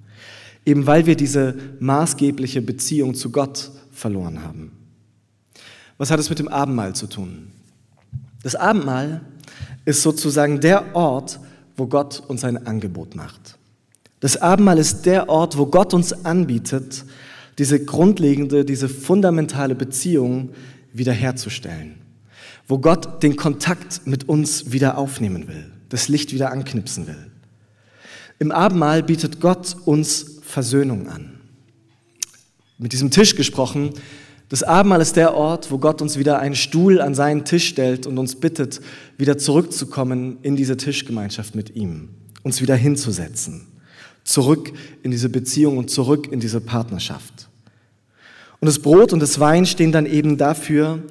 eben 0.65 0.85
weil 0.85 1.05
wir 1.05 1.15
diese 1.15 1.55
maßgebliche 1.79 2.61
Beziehung 2.61 3.15
zu 3.15 3.31
Gott 3.31 3.71
verloren 3.91 4.43
haben. 4.43 4.71
Was 5.97 6.11
hat 6.11 6.19
es 6.19 6.29
mit 6.29 6.39
dem 6.39 6.47
Abendmahl 6.47 6.95
zu 6.95 7.07
tun? 7.07 7.51
Das 8.43 8.55
Abendmahl 8.55 9.21
ist 9.85 10.01
sozusagen 10.01 10.61
der 10.61 10.95
Ort, 10.95 11.39
wo 11.75 11.87
Gott 11.87 12.23
uns 12.27 12.43
ein 12.43 12.65
Angebot 12.65 13.15
macht. 13.15 13.57
Das 14.19 14.37
Abendmahl 14.37 14.77
ist 14.77 15.05
der 15.05 15.29
Ort, 15.29 15.57
wo 15.57 15.65
Gott 15.65 15.93
uns 15.93 16.25
anbietet, 16.25 17.05
diese 17.57 17.83
grundlegende, 17.83 18.63
diese 18.63 18.87
fundamentale 18.87 19.75
Beziehung 19.75 20.51
wiederherzustellen. 20.93 21.95
Wo 22.67 22.77
Gott 22.77 23.23
den 23.23 23.35
Kontakt 23.35 24.05
mit 24.05 24.29
uns 24.29 24.71
wieder 24.71 24.97
aufnehmen 24.97 25.47
will, 25.47 25.71
das 25.89 26.07
Licht 26.07 26.33
wieder 26.33 26.51
anknipsen 26.51 27.07
will. 27.07 27.31
Im 28.37 28.51
Abendmahl 28.51 29.03
bietet 29.03 29.41
Gott 29.41 29.75
uns 29.85 30.38
Versöhnung 30.49 31.07
an. 31.07 31.39
Mit 32.79 32.91
diesem 32.91 33.11
Tisch 33.11 33.35
gesprochen, 33.35 33.93
das 34.49 34.63
Abendmahl 34.63 34.99
ist 34.99 35.15
der 35.15 35.35
Ort, 35.35 35.69
wo 35.69 35.77
Gott 35.77 36.01
uns 36.01 36.17
wieder 36.17 36.39
einen 36.39 36.55
Stuhl 36.55 37.01
an 37.01 37.13
seinen 37.13 37.45
Tisch 37.45 37.67
stellt 37.67 38.07
und 38.07 38.17
uns 38.17 38.35
bittet, 38.35 38.81
wieder 39.19 39.37
zurückzukommen 39.37 40.39
in 40.41 40.55
diese 40.55 40.75
Tischgemeinschaft 40.75 41.53
mit 41.53 41.75
ihm, 41.75 42.09
uns 42.41 42.61
wieder 42.61 42.75
hinzusetzen, 42.75 43.67
zurück 44.23 44.73
in 45.03 45.11
diese 45.11 45.29
Beziehung 45.29 45.77
und 45.77 45.91
zurück 45.91 46.31
in 46.31 46.39
diese 46.39 46.61
Partnerschaft. 46.61 47.47
Und 48.59 48.65
das 48.65 48.79
Brot 48.79 49.13
und 49.13 49.19
das 49.19 49.39
Wein 49.39 49.67
stehen 49.67 49.91
dann 49.91 50.07
eben 50.07 50.37
dafür, 50.37 51.03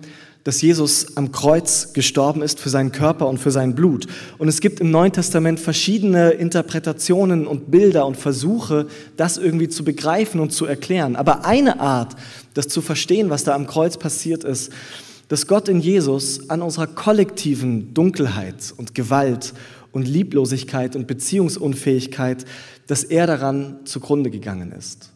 dass 0.49 0.63
Jesus 0.63 1.15
am 1.15 1.31
Kreuz 1.31 1.93
gestorben 1.93 2.41
ist 2.41 2.59
für 2.59 2.71
seinen 2.71 2.91
Körper 2.91 3.29
und 3.29 3.37
für 3.37 3.51
sein 3.51 3.75
Blut. 3.75 4.07
Und 4.39 4.49
es 4.49 4.63
gibt 4.63 4.81
im 4.81 4.91
Neuen 4.91 5.13
Testament 5.13 5.61
verschiedene 5.61 6.31
Interpretationen 6.31 7.47
und 7.47 7.71
Bilder 7.71 8.07
und 8.07 8.17
Versuche, 8.17 8.87
das 9.19 9.37
irgendwie 9.37 9.69
zu 9.69 9.85
begreifen 9.85 10.41
und 10.41 10.51
zu 10.51 10.65
erklären. 10.65 11.17
Aber 11.17 11.45
eine 11.45 11.81
Art, 11.81 12.17
das 12.55 12.69
zu 12.69 12.81
verstehen, 12.81 13.29
was 13.29 13.45
da 13.45 13.55
am 13.55 13.67
Kreuz 13.67 13.99
passiert 13.99 14.43
ist, 14.43 14.73
dass 15.29 15.47
Gott 15.47 15.69
in 15.69 15.81
Jesus 15.81 16.49
an 16.49 16.63
unserer 16.63 16.87
kollektiven 16.87 17.93
Dunkelheit 17.93 18.73
und 18.75 18.95
Gewalt 18.95 19.53
und 19.93 20.09
Lieblosigkeit 20.09 20.97
und 20.97 21.07
Beziehungsunfähigkeit, 21.07 22.47
dass 22.87 23.05
er 23.05 23.27
daran 23.27 23.81
zugrunde 23.85 24.31
gegangen 24.31 24.73
ist. 24.73 25.11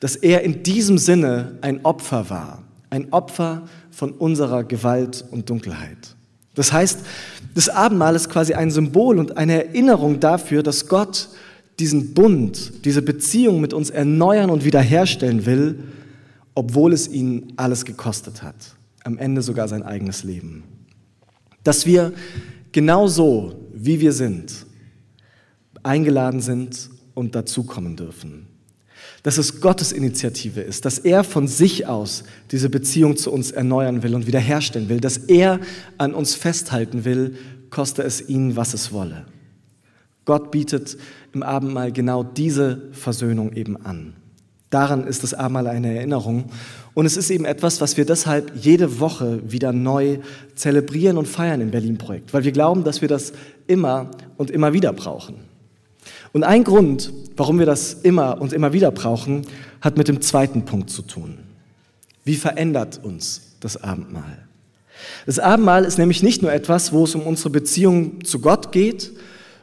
Dass 0.00 0.14
er 0.14 0.42
in 0.42 0.62
diesem 0.62 0.98
Sinne 0.98 1.56
ein 1.62 1.86
Opfer 1.86 2.28
war. 2.28 2.64
Ein 2.90 3.12
Opfer 3.12 3.62
von 3.94 4.12
unserer 4.12 4.64
Gewalt 4.64 5.24
und 5.30 5.48
Dunkelheit. 5.48 6.16
Das 6.54 6.72
heißt, 6.72 7.00
das 7.54 7.68
Abendmahl 7.68 8.14
ist 8.14 8.28
quasi 8.28 8.54
ein 8.54 8.70
Symbol 8.70 9.18
und 9.18 9.36
eine 9.36 9.64
Erinnerung 9.66 10.20
dafür, 10.20 10.62
dass 10.62 10.88
Gott 10.88 11.28
diesen 11.78 12.14
Bund, 12.14 12.84
diese 12.84 13.02
Beziehung 13.02 13.60
mit 13.60 13.72
uns 13.72 13.90
erneuern 13.90 14.50
und 14.50 14.64
wiederherstellen 14.64 15.46
will, 15.46 15.84
obwohl 16.54 16.92
es 16.92 17.08
ihn 17.08 17.52
alles 17.56 17.84
gekostet 17.84 18.42
hat. 18.42 18.54
Am 19.02 19.18
Ende 19.18 19.42
sogar 19.42 19.68
sein 19.68 19.82
eigenes 19.82 20.22
Leben. 20.22 20.62
Dass 21.64 21.86
wir 21.86 22.12
genauso, 22.72 23.54
wie 23.72 24.00
wir 24.00 24.12
sind, 24.12 24.66
eingeladen 25.82 26.40
sind 26.40 26.90
und 27.14 27.34
dazukommen 27.34 27.96
dürfen 27.96 28.53
dass 29.24 29.38
es 29.38 29.62
Gottes 29.62 29.90
Initiative 29.90 30.60
ist, 30.60 30.84
dass 30.84 30.98
er 30.98 31.24
von 31.24 31.48
sich 31.48 31.86
aus 31.86 32.24
diese 32.52 32.68
Beziehung 32.68 33.16
zu 33.16 33.32
uns 33.32 33.50
erneuern 33.50 34.02
will 34.02 34.14
und 34.14 34.26
wiederherstellen 34.26 34.90
will, 34.90 35.00
dass 35.00 35.16
er 35.16 35.60
an 35.96 36.14
uns 36.14 36.34
festhalten 36.34 37.06
will, 37.06 37.34
koste 37.70 38.02
es 38.02 38.28
ihn, 38.28 38.54
was 38.54 38.74
es 38.74 38.92
wolle. 38.92 39.24
Gott 40.26 40.50
bietet 40.50 40.98
im 41.32 41.42
Abendmahl 41.42 41.90
genau 41.90 42.22
diese 42.22 42.82
Versöhnung 42.92 43.54
eben 43.54 43.78
an. 43.78 44.14
Daran 44.68 45.06
ist 45.06 45.22
das 45.22 45.32
Abendmahl 45.32 45.68
eine 45.68 45.96
Erinnerung. 45.96 46.44
Und 46.92 47.06
es 47.06 47.16
ist 47.16 47.30
eben 47.30 47.46
etwas, 47.46 47.80
was 47.80 47.96
wir 47.96 48.04
deshalb 48.04 48.52
jede 48.54 49.00
Woche 49.00 49.40
wieder 49.50 49.72
neu 49.72 50.18
zelebrieren 50.54 51.16
und 51.16 51.28
feiern 51.28 51.62
im 51.62 51.70
Berlin-Projekt, 51.70 52.34
weil 52.34 52.44
wir 52.44 52.52
glauben, 52.52 52.84
dass 52.84 53.00
wir 53.00 53.08
das 53.08 53.32
immer 53.66 54.10
und 54.36 54.50
immer 54.50 54.74
wieder 54.74 54.92
brauchen. 54.92 55.53
Und 56.34 56.42
ein 56.42 56.64
Grund, 56.64 57.12
warum 57.36 57.60
wir 57.60 57.66
das 57.66 57.92
immer 57.94 58.40
und 58.40 58.52
immer 58.52 58.72
wieder 58.72 58.90
brauchen, 58.90 59.46
hat 59.80 59.96
mit 59.96 60.08
dem 60.08 60.20
zweiten 60.20 60.64
Punkt 60.64 60.90
zu 60.90 61.02
tun. 61.02 61.38
Wie 62.24 62.34
verändert 62.34 63.00
uns 63.04 63.54
das 63.60 63.82
Abendmahl? 63.82 64.48
Das 65.26 65.38
Abendmahl 65.38 65.84
ist 65.84 65.96
nämlich 65.96 66.24
nicht 66.24 66.42
nur 66.42 66.52
etwas, 66.52 66.92
wo 66.92 67.04
es 67.04 67.14
um 67.14 67.22
unsere 67.22 67.50
Beziehung 67.50 68.24
zu 68.24 68.40
Gott 68.40 68.72
geht, 68.72 69.12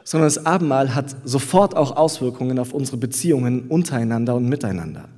sondern 0.06 0.28
das 0.28 0.46
Abendmahl 0.46 0.96
hat 0.96 1.14
sofort 1.26 1.76
auch 1.76 1.98
Auswirkungen 1.98 2.58
auf 2.58 2.74
unsere 2.74 2.96
Beziehungen 2.96 3.68
untereinander 3.68 4.36
und 4.36 4.48
miteinander. 4.48 5.10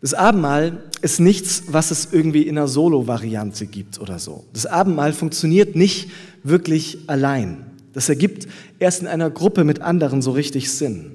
Das 0.00 0.14
Abendmahl 0.14 0.84
ist 1.02 1.18
nichts, 1.18 1.64
was 1.66 1.90
es 1.90 2.12
irgendwie 2.12 2.42
in 2.42 2.56
einer 2.56 2.68
Solo-Variante 2.68 3.66
gibt 3.66 3.98
oder 4.00 4.20
so. 4.20 4.44
Das 4.52 4.66
Abendmahl 4.66 5.12
funktioniert 5.12 5.74
nicht 5.74 6.08
wirklich 6.44 6.98
allein. 7.08 7.65
Das 7.96 8.10
ergibt 8.10 8.46
erst 8.78 9.00
in 9.00 9.06
einer 9.06 9.30
Gruppe 9.30 9.64
mit 9.64 9.80
anderen 9.80 10.20
so 10.20 10.32
richtig 10.32 10.70
Sinn. 10.70 11.12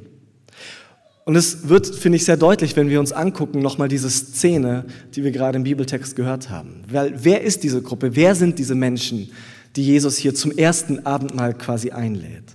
Und 1.25 1.35
es 1.35 1.69
wird, 1.69 1.85
finde 1.85 2.15
ich, 2.15 2.25
sehr 2.25 2.37
deutlich, 2.37 2.75
wenn 2.75 2.89
wir 2.89 2.99
uns 2.99 3.11
angucken, 3.11 3.59
nochmal 3.59 3.87
diese 3.87 4.09
Szene, 4.09 4.85
die 5.13 5.23
wir 5.23 5.29
gerade 5.29 5.57
im 5.57 5.63
Bibeltext 5.63 6.15
gehört 6.15 6.49
haben. 6.49 6.81
Weil 6.89 7.13
wer 7.23 7.43
ist 7.43 7.61
diese 7.61 7.83
Gruppe? 7.83 8.15
Wer 8.15 8.33
sind 8.33 8.57
diese 8.57 8.73
Menschen, 8.73 9.29
die 9.75 9.85
Jesus 9.85 10.17
hier 10.17 10.33
zum 10.33 10.57
ersten 10.57 11.05
Abendmahl 11.05 11.53
quasi 11.53 11.91
einlädt? 11.91 12.45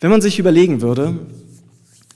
Wenn 0.00 0.10
man 0.10 0.22
sich 0.22 0.40
überlegen 0.40 0.82
würde, 0.82 1.20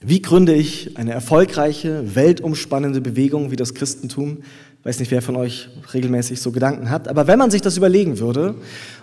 wie 0.00 0.20
gründe 0.20 0.52
ich 0.52 0.96
eine 0.96 1.12
erfolgreiche, 1.12 2.16
weltumspannende 2.16 3.00
Bewegung 3.00 3.52
wie 3.52 3.56
das 3.56 3.74
Christentum? 3.74 4.38
Ich 4.80 4.84
weiß 4.84 4.98
nicht, 4.98 5.12
wer 5.12 5.22
von 5.22 5.36
euch 5.36 5.68
regelmäßig 5.94 6.40
so 6.40 6.50
Gedanken 6.50 6.90
hat, 6.90 7.06
aber 7.06 7.28
wenn 7.28 7.38
man 7.38 7.52
sich 7.52 7.62
das 7.62 7.76
überlegen 7.76 8.18
würde 8.18 8.56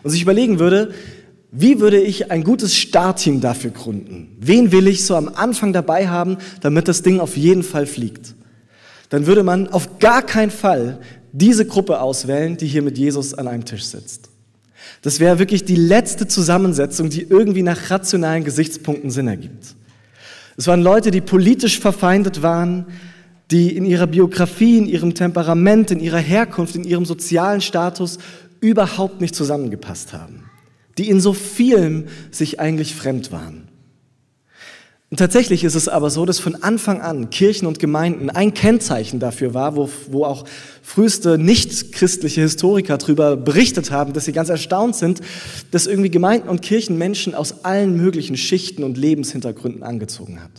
und 0.04 0.10
sich 0.10 0.22
überlegen 0.22 0.60
würde, 0.60 0.94
wie 1.54 1.82
würde 1.82 2.00
ich 2.00 2.32
ein 2.32 2.46
gutes 2.46 2.78
Startteam 2.78 3.42
dafür 3.42 3.72
gründen? 3.72 4.38
Wen 4.40 4.72
will 4.72 4.88
ich 4.88 5.04
so 5.04 5.18
am 5.18 5.28
Anfang 5.28 5.74
dabei 5.74 6.08
haben, 6.08 6.38
damit 6.62 6.88
das 6.88 7.02
Ding 7.02 7.20
auf 7.20 7.36
jeden 7.36 7.64
Fall 7.64 7.86
fliegt? 7.86 8.36
Dann 9.10 9.26
würde 9.26 9.44
man 9.44 9.68
auf 9.68 10.00
gar 10.00 10.22
keinen 10.22 10.52
Fall 10.52 11.00
diese 11.34 11.66
Gruppe 11.66 12.00
auswählen, 12.00 12.56
die 12.56 12.68
hier 12.68 12.82
mit 12.82 12.98
Jesus 12.98 13.34
an 13.34 13.50
einem 13.50 13.66
Tisch 13.66 13.84
sitzt. 13.84 14.30
Das 15.02 15.20
wäre 15.20 15.40
wirklich 15.40 15.66
die 15.66 15.76
letzte 15.76 16.26
Zusammensetzung, 16.26 17.10
die 17.10 17.24
irgendwie 17.24 17.64
nach 17.64 17.92
rationalen 17.92 18.46
Gesichtspunkten 18.46 19.12
Sinn 19.12 19.28
ergibt. 19.28 19.76
Es 20.56 20.68
waren 20.68 20.82
Leute, 20.82 21.12
die 21.12 21.22
politisch 21.22 21.80
verfeindet 21.80 22.42
waren, 22.42 22.86
die 23.50 23.76
in 23.76 23.84
ihrer 23.84 24.08
Biografie, 24.08 24.78
in 24.78 24.86
ihrem 24.86 25.16
Temperament, 25.16 25.92
in 25.92 26.00
ihrer 26.00 26.20
Herkunft, 26.20 26.78
in 26.78 26.86
ihrem 26.86 27.04
sozialen 27.04 27.60
Status 27.60 28.20
überhaupt 28.62 29.20
nicht 29.20 29.36
zusammengepasst 29.36 30.14
haben 30.14 30.51
die 31.02 31.10
in 31.10 31.20
so 31.20 31.34
vielem 31.34 32.06
sich 32.30 32.60
eigentlich 32.60 32.94
fremd 32.94 33.32
waren. 33.32 33.68
Und 35.10 35.18
tatsächlich 35.18 35.64
ist 35.64 35.74
es 35.74 35.90
aber 35.90 36.12
so, 36.12 36.28
dass 36.28 36.40
von 36.40 36.62
Anfang 36.62 37.02
an 37.02 37.32
Kirchen 37.32 37.66
und 37.66 37.80
Gemeinden 37.80 38.30
ein 38.30 38.54
Kennzeichen 38.54 39.20
dafür 39.20 39.56
war, 39.56 39.76
wo, 39.76 39.90
wo 40.10 40.26
auch 40.26 40.46
früheste 40.84 41.40
nicht-christliche 41.40 42.42
Historiker 42.42 43.00
darüber 43.00 43.36
berichtet 43.36 43.90
haben, 43.90 44.14
dass 44.14 44.26
sie 44.26 44.32
ganz 44.32 44.50
erstaunt 44.50 44.96
sind, 44.96 45.22
dass 45.72 45.88
irgendwie 45.88 46.12
Gemeinden 46.12 46.48
und 46.48 46.62
Kirchen 46.62 47.00
Menschen 47.00 47.34
aus 47.34 47.66
allen 47.66 47.98
möglichen 47.98 48.38
Schichten 48.38 48.84
und 48.84 48.96
Lebenshintergründen 48.96 49.82
angezogen 49.82 50.42
hat. 50.42 50.52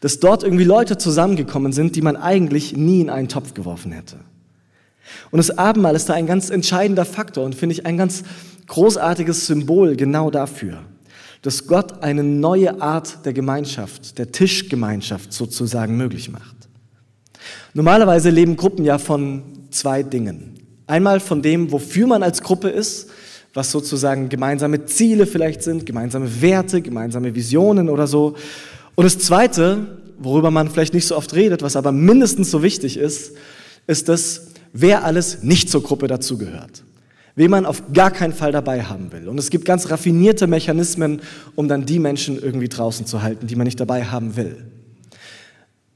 Dass 0.00 0.18
dort 0.18 0.44
irgendwie 0.44 0.64
Leute 0.64 0.96
zusammengekommen 0.96 1.72
sind, 1.72 1.94
die 1.94 2.02
man 2.02 2.16
eigentlich 2.16 2.74
nie 2.74 3.02
in 3.02 3.10
einen 3.10 3.28
Topf 3.28 3.52
geworfen 3.52 3.92
hätte. 3.92 4.16
Und 5.30 5.36
das 5.36 5.56
Abendmahl 5.56 5.94
ist 5.94 6.08
da 6.08 6.14
ein 6.14 6.26
ganz 6.26 6.48
entscheidender 6.48 7.04
Faktor 7.04 7.44
und 7.44 7.54
finde 7.54 7.74
ich 7.74 7.86
ein 7.86 7.98
ganz 7.98 8.24
großartiges 8.66 9.46
Symbol 9.46 9.96
genau 9.96 10.30
dafür 10.30 10.84
dass 11.44 11.66
Gott 11.66 12.02
eine 12.02 12.24
neue 12.24 12.80
Art 12.80 13.26
der 13.26 13.34
Gemeinschaft, 13.34 14.16
der 14.16 14.32
Tischgemeinschaft 14.32 15.30
sozusagen 15.30 15.94
möglich 15.94 16.30
macht. 16.30 16.56
Normalerweise 17.74 18.30
leben 18.30 18.56
Gruppen 18.56 18.82
ja 18.82 18.96
von 18.96 19.42
zwei 19.70 20.02
Dingen. 20.02 20.54
Einmal 20.86 21.20
von 21.20 21.42
dem, 21.42 21.70
wofür 21.70 22.06
man 22.06 22.22
als 22.22 22.40
Gruppe 22.40 22.70
ist, 22.70 23.10
was 23.52 23.70
sozusagen 23.70 24.30
gemeinsame 24.30 24.86
Ziele 24.86 25.26
vielleicht 25.26 25.62
sind, 25.62 25.84
gemeinsame 25.84 26.40
Werte, 26.40 26.80
gemeinsame 26.80 27.34
Visionen 27.34 27.90
oder 27.90 28.06
so. 28.06 28.36
Und 28.94 29.04
das 29.04 29.18
Zweite, 29.18 29.98
worüber 30.18 30.50
man 30.50 30.70
vielleicht 30.70 30.94
nicht 30.94 31.06
so 31.06 31.14
oft 31.14 31.34
redet, 31.34 31.60
was 31.60 31.76
aber 31.76 31.92
mindestens 31.92 32.50
so 32.50 32.62
wichtig 32.62 32.96
ist, 32.96 33.34
ist 33.86 34.08
das, 34.08 34.46
wer 34.72 35.04
alles 35.04 35.42
nicht 35.42 35.68
zur 35.68 35.82
Gruppe 35.82 36.06
dazugehört 36.06 36.84
wen 37.36 37.50
man 37.50 37.66
auf 37.66 37.82
gar 37.92 38.10
keinen 38.10 38.32
Fall 38.32 38.52
dabei 38.52 38.82
haben 38.82 39.12
will. 39.12 39.28
Und 39.28 39.38
es 39.38 39.50
gibt 39.50 39.64
ganz 39.64 39.90
raffinierte 39.90 40.46
Mechanismen, 40.46 41.20
um 41.54 41.68
dann 41.68 41.86
die 41.86 41.98
Menschen 41.98 42.40
irgendwie 42.40 42.68
draußen 42.68 43.06
zu 43.06 43.22
halten, 43.22 43.46
die 43.46 43.56
man 43.56 43.64
nicht 43.64 43.80
dabei 43.80 44.04
haben 44.04 44.36
will. 44.36 44.70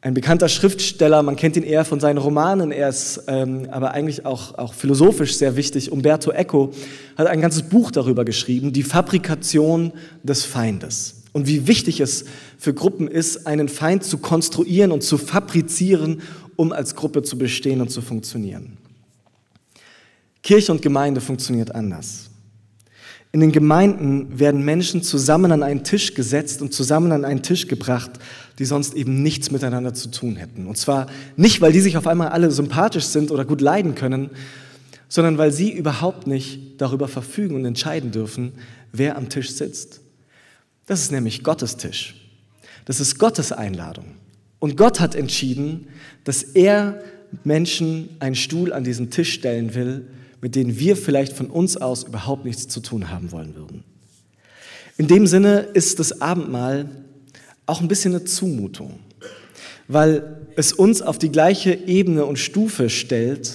Ein 0.01 0.15
bekannter 0.15 0.49
Schriftsteller, 0.49 1.25
man 1.25 1.35
kennt 1.35 1.57
ihn 1.57 1.65
eher 1.65 1.85
von 1.85 1.99
seinen 1.99 2.19
Romanen, 2.19 2.71
er 2.71 2.89
ist 2.89 3.25
ähm, 3.27 3.67
aber 3.73 3.93
eigentlich 3.93 4.25
auch, 4.25 4.57
auch 4.57 4.73
philosophisch 4.73 5.37
sehr 5.37 5.57
wichtig, 5.57 5.91
Umberto 5.91 6.31
Eco, 6.31 6.73
hat 7.17 7.27
ein 7.27 7.41
ganzes 7.41 7.63
Buch 7.63 7.91
darüber 7.91 8.25
geschrieben, 8.25 8.73
die 8.73 8.85
Fabrikation 8.85 9.93
des 10.23 10.45
Feindes. 10.45 11.25
Und 11.33 11.49
wie 11.49 11.67
wichtig 11.67 12.01
es 12.01 12.25
für 12.59 12.75
Gruppen 12.75 13.09
ist, 13.09 13.49
einen 13.49 13.69
Feind 13.69 14.05
zu 14.05 14.19
konstruieren 14.19 14.93
und 14.93 15.03
zu 15.03 15.19
fabrizieren, 15.19 16.23
um 16.55 16.73
als 16.73 16.95
Gruppe 16.95 17.23
zu 17.23 17.37
bestehen 17.37 17.81
und 17.81 17.91
zu 17.91 18.01
funktionieren. 18.01 18.78
Kirche 20.43 20.73
und 20.73 20.83
Gemeinde 20.83 21.21
funktioniert 21.21 21.75
anders. 21.75 22.31
In 23.31 23.41
den 23.41 23.53
Gemeinden 23.53 24.39
werden 24.39 24.65
Menschen 24.65 25.03
zusammen 25.03 25.53
an 25.53 25.63
einen 25.63 25.85
Tisch 25.85 26.15
gesetzt 26.15 26.63
und 26.63 26.73
zusammen 26.73 27.13
an 27.13 27.27
einen 27.27 27.43
Tisch 27.43 27.69
gebracht, 27.69 28.13
die 28.59 28.65
sonst 28.65 28.95
eben 28.95 29.23
nichts 29.23 29.51
miteinander 29.51 29.93
zu 29.93 30.11
tun 30.11 30.37
hätten. 30.37 30.67
Und 30.67 30.79
zwar 30.79 31.09
nicht, 31.37 31.61
weil 31.61 31.73
die 31.73 31.81
sich 31.81 31.99
auf 31.99 32.07
einmal 32.07 32.29
alle 32.29 32.51
sympathisch 32.51 33.05
sind 33.05 33.31
oder 33.31 33.45
gut 33.45 33.61
leiden 33.61 33.95
können, 33.95 34.31
sondern 35.09 35.37
weil 35.37 35.53
sie 35.53 35.71
überhaupt 35.73 36.27
nicht 36.27 36.81
darüber 36.81 37.07
verfügen 37.07 37.55
und 37.55 37.65
entscheiden 37.67 38.13
dürfen, 38.13 38.53
wer 38.93 39.17
am 39.17 39.29
Tisch 39.29 39.51
sitzt. 39.51 40.01
Das 40.87 41.01
ist 41.01 41.13
nämlich 41.13 41.45
Gottes 41.45 41.77
Tisch. 41.77 42.15
Das 42.87 43.01
ist 43.01 43.19
Gottes 43.19 43.53
Einladung. 43.53 44.07
Und 44.59 44.79
Gott 44.79 45.01
hat 45.01 45.15
entschieden, 45.15 45.89
dass 46.25 46.43
er 46.43 47.03
Menschen 47.45 48.09
einen 48.21 48.35
Stuhl 48.35 48.73
an 48.73 48.85
diesen 48.85 49.11
Tisch 49.11 49.35
stellen 49.35 49.75
will, 49.75 50.07
mit 50.41 50.55
denen 50.55 50.79
wir 50.79 50.97
vielleicht 50.97 51.33
von 51.33 51.49
uns 51.49 51.77
aus 51.77 52.05
überhaupt 52.05 52.45
nichts 52.45 52.69
zu 52.69 52.81
tun 52.81 53.11
haben 53.11 53.33
wollen 53.33 53.55
würden. 53.55 53.85
In 54.97 55.07
dem 55.07 55.27
Sinne 55.27 55.61
ist 55.61 55.99
das 55.99 56.21
Abendmahl 56.21 56.89
auch 57.67 57.81
ein 57.81 57.89
bisschen 57.89 58.15
eine 58.15 58.25
Zumutung, 58.25 58.99
weil 59.87 60.47
es 60.57 60.73
uns 60.73 61.03
auf 61.03 61.19
die 61.19 61.31
gleiche 61.31 61.73
Ebene 61.73 62.25
und 62.25 62.39
Stufe 62.39 62.91
stellt, 62.91 63.53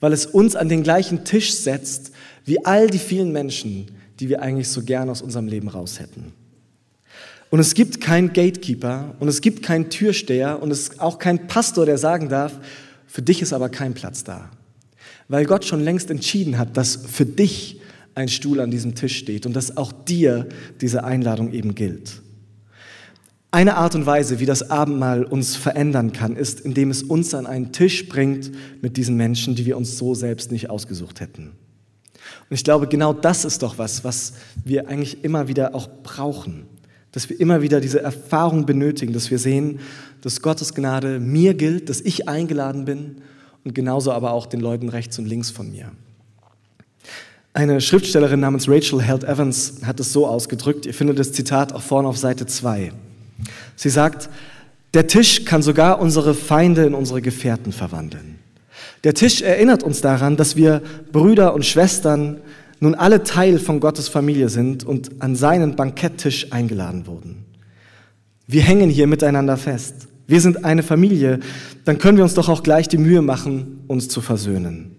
weil 0.00 0.12
es 0.12 0.26
uns 0.26 0.54
an 0.54 0.68
den 0.68 0.82
gleichen 0.82 1.24
Tisch 1.24 1.52
setzt 1.52 2.12
wie 2.44 2.64
all 2.64 2.88
die 2.88 2.98
vielen 2.98 3.32
Menschen, 3.32 3.86
die 4.20 4.28
wir 4.28 4.40
eigentlich 4.42 4.68
so 4.68 4.82
gern 4.82 5.10
aus 5.10 5.20
unserem 5.20 5.48
Leben 5.48 5.68
raus 5.68 5.98
hätten. 5.98 6.32
Und 7.50 7.60
es 7.60 7.74
gibt 7.74 8.00
keinen 8.00 8.32
Gatekeeper 8.32 9.14
und 9.20 9.28
es 9.28 9.40
gibt 9.40 9.62
keinen 9.62 9.90
Türsteher 9.90 10.62
und 10.62 10.70
es 10.70 10.80
ist 10.80 11.00
auch 11.00 11.18
keinen 11.18 11.46
Pastor, 11.46 11.86
der 11.86 11.98
sagen 11.98 12.28
darf, 12.28 12.52
für 13.06 13.22
dich 13.22 13.42
ist 13.42 13.52
aber 13.52 13.68
kein 13.68 13.94
Platz 13.94 14.22
da 14.22 14.50
weil 15.28 15.44
Gott 15.44 15.64
schon 15.64 15.80
längst 15.80 16.10
entschieden 16.10 16.58
hat, 16.58 16.76
dass 16.76 16.96
für 16.96 17.26
dich 17.26 17.80
ein 18.14 18.28
Stuhl 18.28 18.60
an 18.60 18.70
diesem 18.70 18.94
Tisch 18.94 19.16
steht 19.16 19.46
und 19.46 19.54
dass 19.54 19.76
auch 19.76 19.92
dir 19.92 20.48
diese 20.80 21.04
Einladung 21.04 21.52
eben 21.52 21.74
gilt. 21.74 22.22
Eine 23.50 23.76
Art 23.76 23.94
und 23.94 24.04
Weise, 24.04 24.40
wie 24.40 24.46
das 24.46 24.70
Abendmahl 24.70 25.24
uns 25.24 25.56
verändern 25.56 26.12
kann, 26.12 26.36
ist, 26.36 26.60
indem 26.60 26.90
es 26.90 27.02
uns 27.02 27.32
an 27.32 27.46
einen 27.46 27.72
Tisch 27.72 28.08
bringt 28.08 28.50
mit 28.82 28.96
diesen 28.96 29.16
Menschen, 29.16 29.54
die 29.54 29.64
wir 29.64 29.76
uns 29.76 29.96
so 29.96 30.14
selbst 30.14 30.52
nicht 30.52 30.68
ausgesucht 30.68 31.20
hätten. 31.20 31.52
Und 32.50 32.54
ich 32.54 32.64
glaube, 32.64 32.88
genau 32.88 33.14
das 33.14 33.44
ist 33.44 33.62
doch 33.62 33.78
was, 33.78 34.04
was 34.04 34.34
wir 34.64 34.88
eigentlich 34.88 35.24
immer 35.24 35.48
wieder 35.48 35.74
auch 35.74 35.88
brauchen. 36.02 36.66
Dass 37.12 37.30
wir 37.30 37.40
immer 37.40 37.62
wieder 37.62 37.80
diese 37.80 38.02
Erfahrung 38.02 38.66
benötigen, 38.66 39.14
dass 39.14 39.30
wir 39.30 39.38
sehen, 39.38 39.80
dass 40.20 40.42
Gottes 40.42 40.74
Gnade 40.74 41.18
mir 41.20 41.54
gilt, 41.54 41.88
dass 41.88 42.02
ich 42.02 42.28
eingeladen 42.28 42.84
bin 42.84 43.22
und 43.64 43.74
genauso 43.74 44.12
aber 44.12 44.32
auch 44.32 44.46
den 44.46 44.60
Leuten 44.60 44.88
rechts 44.88 45.18
und 45.18 45.26
links 45.26 45.50
von 45.50 45.70
mir. 45.70 45.90
Eine 47.52 47.80
Schriftstellerin 47.80 48.40
namens 48.40 48.68
Rachel 48.68 49.02
Held 49.02 49.24
Evans 49.24 49.80
hat 49.84 49.98
es 50.00 50.12
so 50.12 50.26
ausgedrückt, 50.26 50.86
ihr 50.86 50.94
findet 50.94 51.18
das 51.18 51.32
Zitat 51.32 51.72
auch 51.72 51.82
vorne 51.82 52.08
auf 52.08 52.16
Seite 52.16 52.46
2. 52.46 52.92
Sie 53.76 53.90
sagt, 53.90 54.28
der 54.94 55.06
Tisch 55.06 55.44
kann 55.44 55.62
sogar 55.62 56.00
unsere 56.00 56.34
Feinde 56.34 56.84
in 56.84 56.94
unsere 56.94 57.20
Gefährten 57.20 57.72
verwandeln. 57.72 58.38
Der 59.04 59.14
Tisch 59.14 59.42
erinnert 59.42 59.82
uns 59.82 60.00
daran, 60.00 60.36
dass 60.36 60.56
wir 60.56 60.82
Brüder 61.12 61.54
und 61.54 61.64
Schwestern 61.64 62.40
nun 62.80 62.94
alle 62.94 63.22
Teil 63.22 63.58
von 63.58 63.80
Gottes 63.80 64.08
Familie 64.08 64.48
sind 64.48 64.84
und 64.84 65.20
an 65.20 65.36
seinen 65.36 65.76
Banketttisch 65.76 66.52
eingeladen 66.52 67.06
wurden. 67.06 67.44
Wir 68.46 68.62
hängen 68.62 68.88
hier 68.88 69.06
miteinander 69.06 69.56
fest. 69.56 70.08
Wir 70.28 70.42
sind 70.42 70.66
eine 70.66 70.82
Familie, 70.82 71.40
dann 71.86 71.96
können 71.96 72.18
wir 72.18 72.24
uns 72.24 72.34
doch 72.34 72.50
auch 72.50 72.62
gleich 72.62 72.86
die 72.86 72.98
Mühe 72.98 73.22
machen, 73.22 73.80
uns 73.86 74.08
zu 74.08 74.20
versöhnen. 74.20 74.94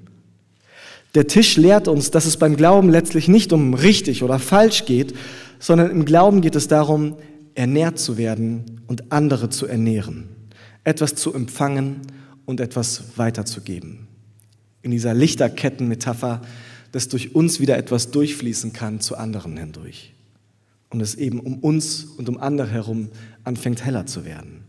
Der 1.14 1.28
Tisch 1.28 1.56
lehrt 1.56 1.88
uns, 1.88 2.10
dass 2.10 2.26
es 2.26 2.38
beim 2.38 2.56
Glauben 2.58 2.90
letztlich 2.90 3.28
nicht 3.28 3.54
um 3.54 3.76
richtig 3.76 4.24
oder 4.24 4.40
falsch 4.40 4.86
geht, 4.86 5.14
sondern 5.60 5.92
im 5.92 6.04
Glauben 6.04 6.42
geht 6.42 6.56
es 6.56 6.68
darum, 6.68 7.16
ernährt 7.54 8.00
zu 8.00 8.18
werden 8.18 8.82
und 8.88 9.12
andere 9.12 9.52
zu 9.52 9.68
ernähren, 9.68 10.30
etwas 10.84 11.14
zu 11.14 11.32
empfangen 11.32 11.98
und 12.48 12.60
etwas 12.60 13.04
weiterzugeben. 13.16 14.08
In 14.82 14.90
dieser 14.90 15.14
Lichterkettenmetapher, 15.14 16.42
dass 16.92 17.08
durch 17.08 17.36
uns 17.36 17.60
wieder 17.60 17.78
etwas 17.78 18.10
durchfließen 18.10 18.74
kann 18.74 19.00
zu 19.00 19.16
anderen 19.16 19.58
hindurch. 19.58 20.16
Und 20.90 21.02
es 21.02 21.14
eben 21.14 21.40
um 21.40 21.60
uns 21.60 22.06
und 22.18 22.30
um 22.30 22.40
andere 22.40 22.72
herum 22.72 23.10
anfängt 23.44 23.86
heller 23.86 24.08
zu 24.08 24.26
werden 24.26 24.64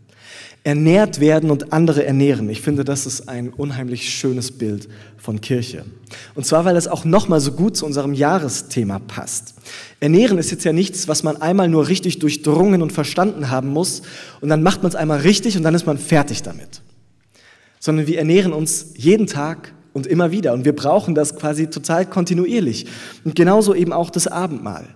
ernährt 0.63 1.19
werden 1.19 1.49
und 1.49 1.73
andere 1.73 2.05
ernähren. 2.05 2.49
Ich 2.49 2.61
finde, 2.61 2.83
das 2.83 3.07
ist 3.07 3.27
ein 3.27 3.49
unheimlich 3.49 4.09
schönes 4.09 4.51
Bild 4.51 4.87
von 5.17 5.41
Kirche. 5.41 5.85
Und 6.35 6.45
zwar, 6.45 6.65
weil 6.65 6.75
es 6.75 6.87
auch 6.87 7.03
nochmal 7.03 7.39
so 7.39 7.53
gut 7.53 7.75
zu 7.75 7.85
unserem 7.85 8.13
Jahresthema 8.13 8.99
passt. 8.99 9.55
Ernähren 9.99 10.37
ist 10.37 10.51
jetzt 10.51 10.63
ja 10.63 10.73
nichts, 10.73 11.07
was 11.07 11.23
man 11.23 11.41
einmal 11.41 11.67
nur 11.67 11.87
richtig 11.87 12.19
durchdrungen 12.19 12.83
und 12.83 12.91
verstanden 12.91 13.49
haben 13.49 13.69
muss 13.69 14.03
und 14.39 14.49
dann 14.49 14.61
macht 14.61 14.83
man 14.83 14.91
es 14.91 14.95
einmal 14.95 15.21
richtig 15.21 15.57
und 15.57 15.63
dann 15.63 15.73
ist 15.73 15.87
man 15.87 15.97
fertig 15.97 16.43
damit. 16.43 16.81
Sondern 17.79 18.05
wir 18.05 18.19
ernähren 18.19 18.53
uns 18.53 18.93
jeden 18.95 19.25
Tag 19.25 19.73
und 19.93 20.05
immer 20.05 20.31
wieder 20.31 20.53
und 20.53 20.63
wir 20.63 20.75
brauchen 20.75 21.15
das 21.15 21.35
quasi 21.35 21.67
total 21.71 22.05
kontinuierlich. 22.05 22.85
Und 23.23 23.35
genauso 23.35 23.73
eben 23.73 23.93
auch 23.93 24.11
das 24.11 24.27
Abendmahl. 24.27 24.87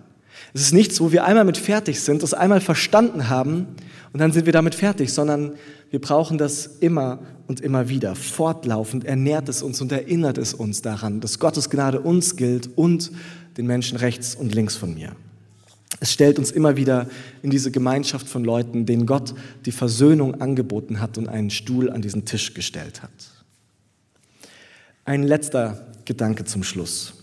Es 0.53 0.61
ist 0.61 0.73
nichts, 0.73 1.01
wo 1.01 1.11
wir 1.11 1.25
einmal 1.25 1.43
mit 1.43 1.57
fertig 1.57 1.99
sind, 1.99 2.21
das 2.21 2.33
einmal 2.35 2.61
verstanden 2.61 3.29
haben 3.29 3.67
und 4.15 4.19
dann 4.19 4.31
sind 4.31 4.45
wir 4.45 4.53
damit 4.53 4.75
fertig, 4.75 5.11
sondern 5.11 5.55
wir 5.91 5.99
brauchen 5.99 6.37
das 6.37 6.67
immer 6.79 7.19
und 7.47 7.59
immer 7.59 7.89
wieder. 7.89 8.15
Fortlaufend 8.15 9.03
ernährt 9.03 9.49
es 9.49 9.61
uns 9.61 9.81
und 9.81 9.91
erinnert 9.91 10.37
es 10.37 10.53
uns 10.53 10.81
daran, 10.81 11.19
dass 11.19 11.37
Gottes 11.37 11.69
Gnade 11.69 11.99
uns 11.99 12.37
gilt 12.37 12.69
und 12.77 13.11
den 13.57 13.67
Menschen 13.67 13.97
rechts 13.97 14.33
und 14.33 14.55
links 14.55 14.77
von 14.77 14.93
mir. 14.93 15.17
Es 15.99 16.13
stellt 16.13 16.39
uns 16.39 16.51
immer 16.51 16.77
wieder 16.77 17.09
in 17.43 17.49
diese 17.49 17.71
Gemeinschaft 17.71 18.29
von 18.29 18.45
Leuten, 18.45 18.85
denen 18.85 19.05
Gott 19.05 19.33
die 19.65 19.73
Versöhnung 19.73 20.39
angeboten 20.39 21.01
hat 21.01 21.17
und 21.17 21.27
einen 21.27 21.49
Stuhl 21.49 21.89
an 21.89 22.01
diesen 22.01 22.23
Tisch 22.23 22.53
gestellt 22.53 23.03
hat. 23.03 23.11
Ein 25.03 25.23
letzter 25.23 25.87
Gedanke 26.05 26.45
zum 26.45 26.63
Schluss. 26.63 27.15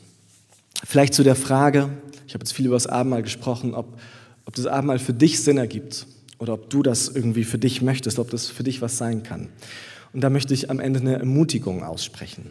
Vielleicht 0.85 1.15
zu 1.15 1.23
der 1.23 1.37
Frage, 1.37 1.89
ich 2.27 2.35
habe 2.35 2.45
jetzt 2.45 2.53
viel 2.53 2.67
über 2.67 2.77
das 2.77 2.87
Abendmahl 2.87 3.23
gesprochen, 3.23 3.73
ob, 3.73 3.99
ob 4.45 4.55
das 4.55 4.67
Abendmahl 4.67 4.99
für 4.99 5.15
dich 5.15 5.43
Sinn 5.43 5.57
ergibt 5.57 6.07
oder 6.43 6.55
ob 6.55 6.71
du 6.71 6.83
das 6.83 7.07
irgendwie 7.07 7.45
für 7.45 7.59
dich 7.59 7.83
möchtest, 7.83 8.19
ob 8.19 8.29
das 8.31 8.49
für 8.49 8.65
dich 8.65 8.83
was 8.83 8.99
sein 8.99 9.23
kann. 9.23 9.49
Und 10.13 10.23
da 10.23 10.29
möchte 10.29 10.53
ich 10.55 10.71
am 10.71 10.81
Ende 10.81 10.99
eine 10.99 11.21
Ermutigung 11.21 11.85
aussprechen. 11.85 12.51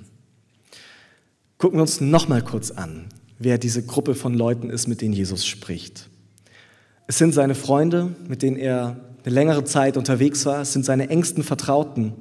Gucken 1.57 1.77
wir 1.77 1.81
uns 1.81 1.99
noch 1.99 2.29
mal 2.29 2.41
kurz 2.41 2.71
an, 2.71 3.07
wer 3.37 3.57
diese 3.57 3.83
Gruppe 3.83 4.15
von 4.15 4.33
Leuten 4.33 4.69
ist, 4.69 4.87
mit 4.87 5.01
denen 5.01 5.13
Jesus 5.13 5.45
spricht. 5.45 6.09
Es 7.07 7.17
sind 7.17 7.33
seine 7.33 7.53
Freunde, 7.53 8.15
mit 8.29 8.43
denen 8.43 8.55
er 8.55 8.95
eine 9.25 9.35
längere 9.35 9.65
Zeit 9.65 9.97
unterwegs 9.97 10.45
war, 10.45 10.61
es 10.61 10.71
sind 10.71 10.85
seine 10.85 11.09
engsten 11.09 11.43
Vertrauten. 11.43 12.13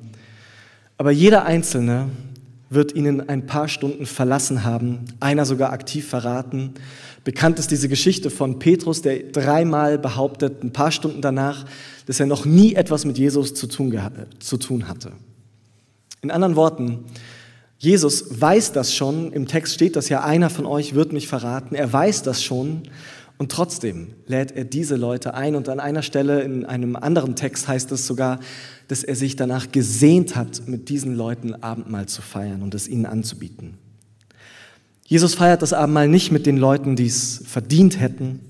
Aber 0.98 1.12
jeder 1.12 1.44
Einzelne 1.44 2.08
wird 2.70 2.94
ihn 2.94 3.04
in 3.04 3.28
ein 3.28 3.46
paar 3.46 3.68
Stunden 3.68 4.06
verlassen 4.06 4.64
haben, 4.64 5.04
einer 5.18 5.44
sogar 5.44 5.72
aktiv 5.72 6.08
verraten. 6.08 6.74
Bekannt 7.24 7.58
ist 7.58 7.72
diese 7.72 7.88
Geschichte 7.88 8.30
von 8.30 8.60
Petrus, 8.60 9.02
der 9.02 9.24
dreimal 9.24 9.98
behauptet, 9.98 10.62
ein 10.62 10.72
paar 10.72 10.92
Stunden 10.92 11.20
danach, 11.20 11.66
dass 12.06 12.20
er 12.20 12.26
noch 12.26 12.44
nie 12.44 12.74
etwas 12.74 13.04
mit 13.04 13.18
Jesus 13.18 13.54
zu 13.54 13.66
tun, 13.66 13.98
zu 14.38 14.56
tun 14.56 14.88
hatte. 14.88 15.12
In 16.22 16.30
anderen 16.30 16.54
Worten, 16.54 17.04
Jesus 17.78 18.40
weiß 18.40 18.72
das 18.72 18.94
schon, 18.94 19.32
im 19.32 19.48
Text 19.48 19.74
steht 19.74 19.96
das 19.96 20.08
ja, 20.08 20.22
einer 20.22 20.50
von 20.50 20.64
euch 20.64 20.94
wird 20.94 21.12
mich 21.12 21.26
verraten, 21.26 21.74
er 21.74 21.92
weiß 21.92 22.22
das 22.22 22.42
schon 22.42 22.82
und 23.40 23.50
trotzdem 23.50 24.08
lädt 24.26 24.52
er 24.52 24.64
diese 24.64 24.96
Leute 24.96 25.32
ein 25.32 25.56
und 25.56 25.70
an 25.70 25.80
einer 25.80 26.02
Stelle 26.02 26.42
in 26.42 26.66
einem 26.66 26.94
anderen 26.94 27.36
Text 27.36 27.68
heißt 27.68 27.90
es 27.90 28.06
sogar, 28.06 28.38
dass 28.88 29.02
er 29.02 29.16
sich 29.16 29.34
danach 29.34 29.72
gesehnt 29.72 30.36
hat, 30.36 30.68
mit 30.68 30.90
diesen 30.90 31.16
Leuten 31.16 31.54
Abendmahl 31.54 32.04
zu 32.04 32.20
feiern 32.20 32.60
und 32.60 32.74
es 32.74 32.86
ihnen 32.86 33.06
anzubieten. 33.06 33.78
Jesus 35.06 35.36
feiert 35.36 35.62
das 35.62 35.72
Abendmahl 35.72 36.06
nicht 36.06 36.32
mit 36.32 36.44
den 36.44 36.58
Leuten, 36.58 36.96
die 36.96 37.06
es 37.06 37.42
verdient 37.46 37.98
hätten, 37.98 38.40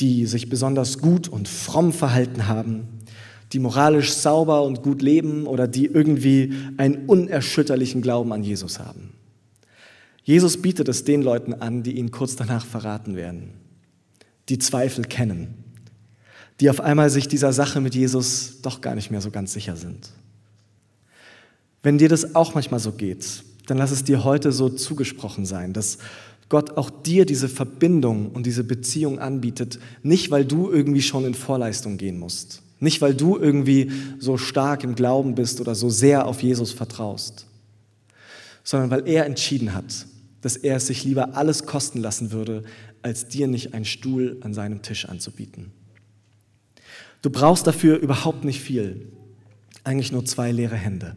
die 0.00 0.24
sich 0.24 0.48
besonders 0.48 0.96
gut 0.96 1.28
und 1.28 1.46
fromm 1.46 1.92
verhalten 1.92 2.48
haben, 2.48 2.88
die 3.52 3.58
moralisch 3.58 4.14
sauber 4.14 4.62
und 4.62 4.82
gut 4.82 5.02
leben 5.02 5.46
oder 5.46 5.68
die 5.68 5.84
irgendwie 5.84 6.54
einen 6.78 7.04
unerschütterlichen 7.04 8.00
Glauben 8.00 8.32
an 8.32 8.44
Jesus 8.44 8.78
haben. 8.78 9.12
Jesus 10.22 10.62
bietet 10.62 10.88
es 10.88 11.04
den 11.04 11.20
Leuten 11.20 11.52
an, 11.52 11.82
die 11.82 11.98
ihn 11.98 12.10
kurz 12.10 12.34
danach 12.34 12.64
verraten 12.64 13.14
werden, 13.14 13.59
die 14.50 14.58
Zweifel 14.58 15.04
kennen, 15.04 15.54
die 16.60 16.68
auf 16.68 16.80
einmal 16.80 17.08
sich 17.08 17.28
dieser 17.28 17.52
Sache 17.52 17.80
mit 17.80 17.94
Jesus 17.94 18.60
doch 18.62 18.80
gar 18.80 18.94
nicht 18.94 19.10
mehr 19.10 19.20
so 19.20 19.30
ganz 19.30 19.52
sicher 19.52 19.76
sind. 19.76 20.10
Wenn 21.82 21.96
dir 21.96 22.08
das 22.08 22.34
auch 22.34 22.54
manchmal 22.54 22.80
so 22.80 22.92
geht, 22.92 23.42
dann 23.66 23.78
lass 23.78 23.90
es 23.90 24.04
dir 24.04 24.24
heute 24.24 24.52
so 24.52 24.68
zugesprochen 24.68 25.46
sein, 25.46 25.72
dass 25.72 25.98
Gott 26.48 26.76
auch 26.76 26.90
dir 26.90 27.24
diese 27.24 27.48
Verbindung 27.48 28.30
und 28.32 28.44
diese 28.44 28.64
Beziehung 28.64 29.20
anbietet, 29.20 29.78
nicht 30.02 30.30
weil 30.30 30.44
du 30.44 30.70
irgendwie 30.70 31.00
schon 31.00 31.24
in 31.24 31.34
Vorleistung 31.34 31.96
gehen 31.96 32.18
musst, 32.18 32.62
nicht, 32.80 33.00
weil 33.00 33.14
du 33.14 33.36
irgendwie 33.36 33.92
so 34.18 34.36
stark 34.36 34.84
im 34.84 34.94
Glauben 34.94 35.34
bist 35.34 35.60
oder 35.60 35.74
so 35.74 35.88
sehr 35.90 36.26
auf 36.26 36.42
Jesus 36.42 36.72
vertraust, 36.72 37.46
sondern 38.64 38.90
weil 38.90 39.06
er 39.06 39.26
entschieden 39.26 39.74
hat, 39.74 40.06
dass 40.40 40.56
er 40.56 40.76
es 40.76 40.86
sich 40.86 41.04
lieber 41.04 41.36
alles 41.36 41.66
kosten 41.66 42.00
lassen 42.00 42.32
würde, 42.32 42.64
als 43.02 43.28
dir 43.28 43.46
nicht 43.46 43.74
einen 43.74 43.84
Stuhl 43.84 44.38
an 44.42 44.54
seinem 44.54 44.82
Tisch 44.82 45.06
anzubieten. 45.06 45.72
Du 47.22 47.30
brauchst 47.30 47.66
dafür 47.66 47.98
überhaupt 47.98 48.44
nicht 48.44 48.60
viel, 48.60 49.12
eigentlich 49.84 50.12
nur 50.12 50.24
zwei 50.24 50.52
leere 50.52 50.76
Hände. 50.76 51.16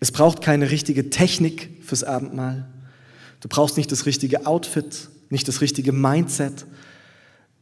Es 0.00 0.12
braucht 0.12 0.42
keine 0.42 0.70
richtige 0.70 1.10
Technik 1.10 1.70
fürs 1.82 2.04
Abendmahl. 2.04 2.68
Du 3.40 3.48
brauchst 3.48 3.76
nicht 3.76 3.90
das 3.90 4.06
richtige 4.06 4.46
Outfit, 4.46 5.08
nicht 5.30 5.48
das 5.48 5.60
richtige 5.60 5.92
Mindset, 5.92 6.66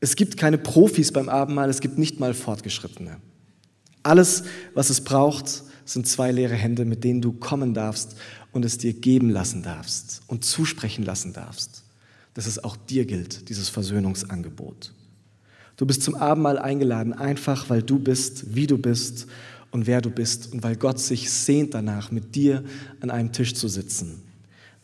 es 0.00 0.16
gibt 0.16 0.38
keine 0.38 0.58
Profis 0.58 1.12
beim 1.12 1.28
Abendmahl, 1.28 1.68
es 1.68 1.80
gibt 1.80 1.98
nicht 1.98 2.18
mal 2.18 2.32
Fortgeschrittene. 2.32 3.18
Alles, 4.02 4.44
was 4.74 4.88
es 4.88 5.04
braucht, 5.04 5.62
sind 5.92 6.06
zwei 6.06 6.30
leere 6.30 6.54
Hände, 6.54 6.84
mit 6.84 7.02
denen 7.04 7.20
du 7.20 7.32
kommen 7.32 7.74
darfst 7.74 8.16
und 8.52 8.64
es 8.64 8.78
dir 8.78 8.92
geben 8.92 9.30
lassen 9.30 9.62
darfst 9.62 10.22
und 10.28 10.44
zusprechen 10.44 11.04
lassen 11.04 11.32
darfst, 11.32 11.82
dass 12.34 12.46
es 12.46 12.62
auch 12.62 12.76
dir 12.76 13.04
gilt, 13.04 13.48
dieses 13.48 13.68
Versöhnungsangebot. 13.68 14.94
Du 15.76 15.86
bist 15.86 16.02
zum 16.02 16.14
Abendmahl 16.14 16.58
eingeladen, 16.58 17.12
einfach 17.12 17.70
weil 17.70 17.82
du 17.82 17.98
bist, 17.98 18.54
wie 18.54 18.66
du 18.66 18.78
bist 18.78 19.26
und 19.70 19.86
wer 19.86 20.00
du 20.00 20.10
bist 20.10 20.52
und 20.52 20.62
weil 20.62 20.76
Gott 20.76 21.00
sich 21.00 21.30
sehnt 21.30 21.74
danach, 21.74 22.10
mit 22.10 22.34
dir 22.34 22.62
an 23.00 23.10
einem 23.10 23.32
Tisch 23.32 23.54
zu 23.54 23.66
sitzen, 23.66 24.22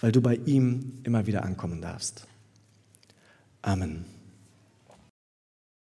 weil 0.00 0.10
du 0.10 0.20
bei 0.20 0.36
ihm 0.46 0.92
immer 1.04 1.26
wieder 1.26 1.44
ankommen 1.44 1.80
darfst. 1.80 2.26
Amen. 3.62 4.15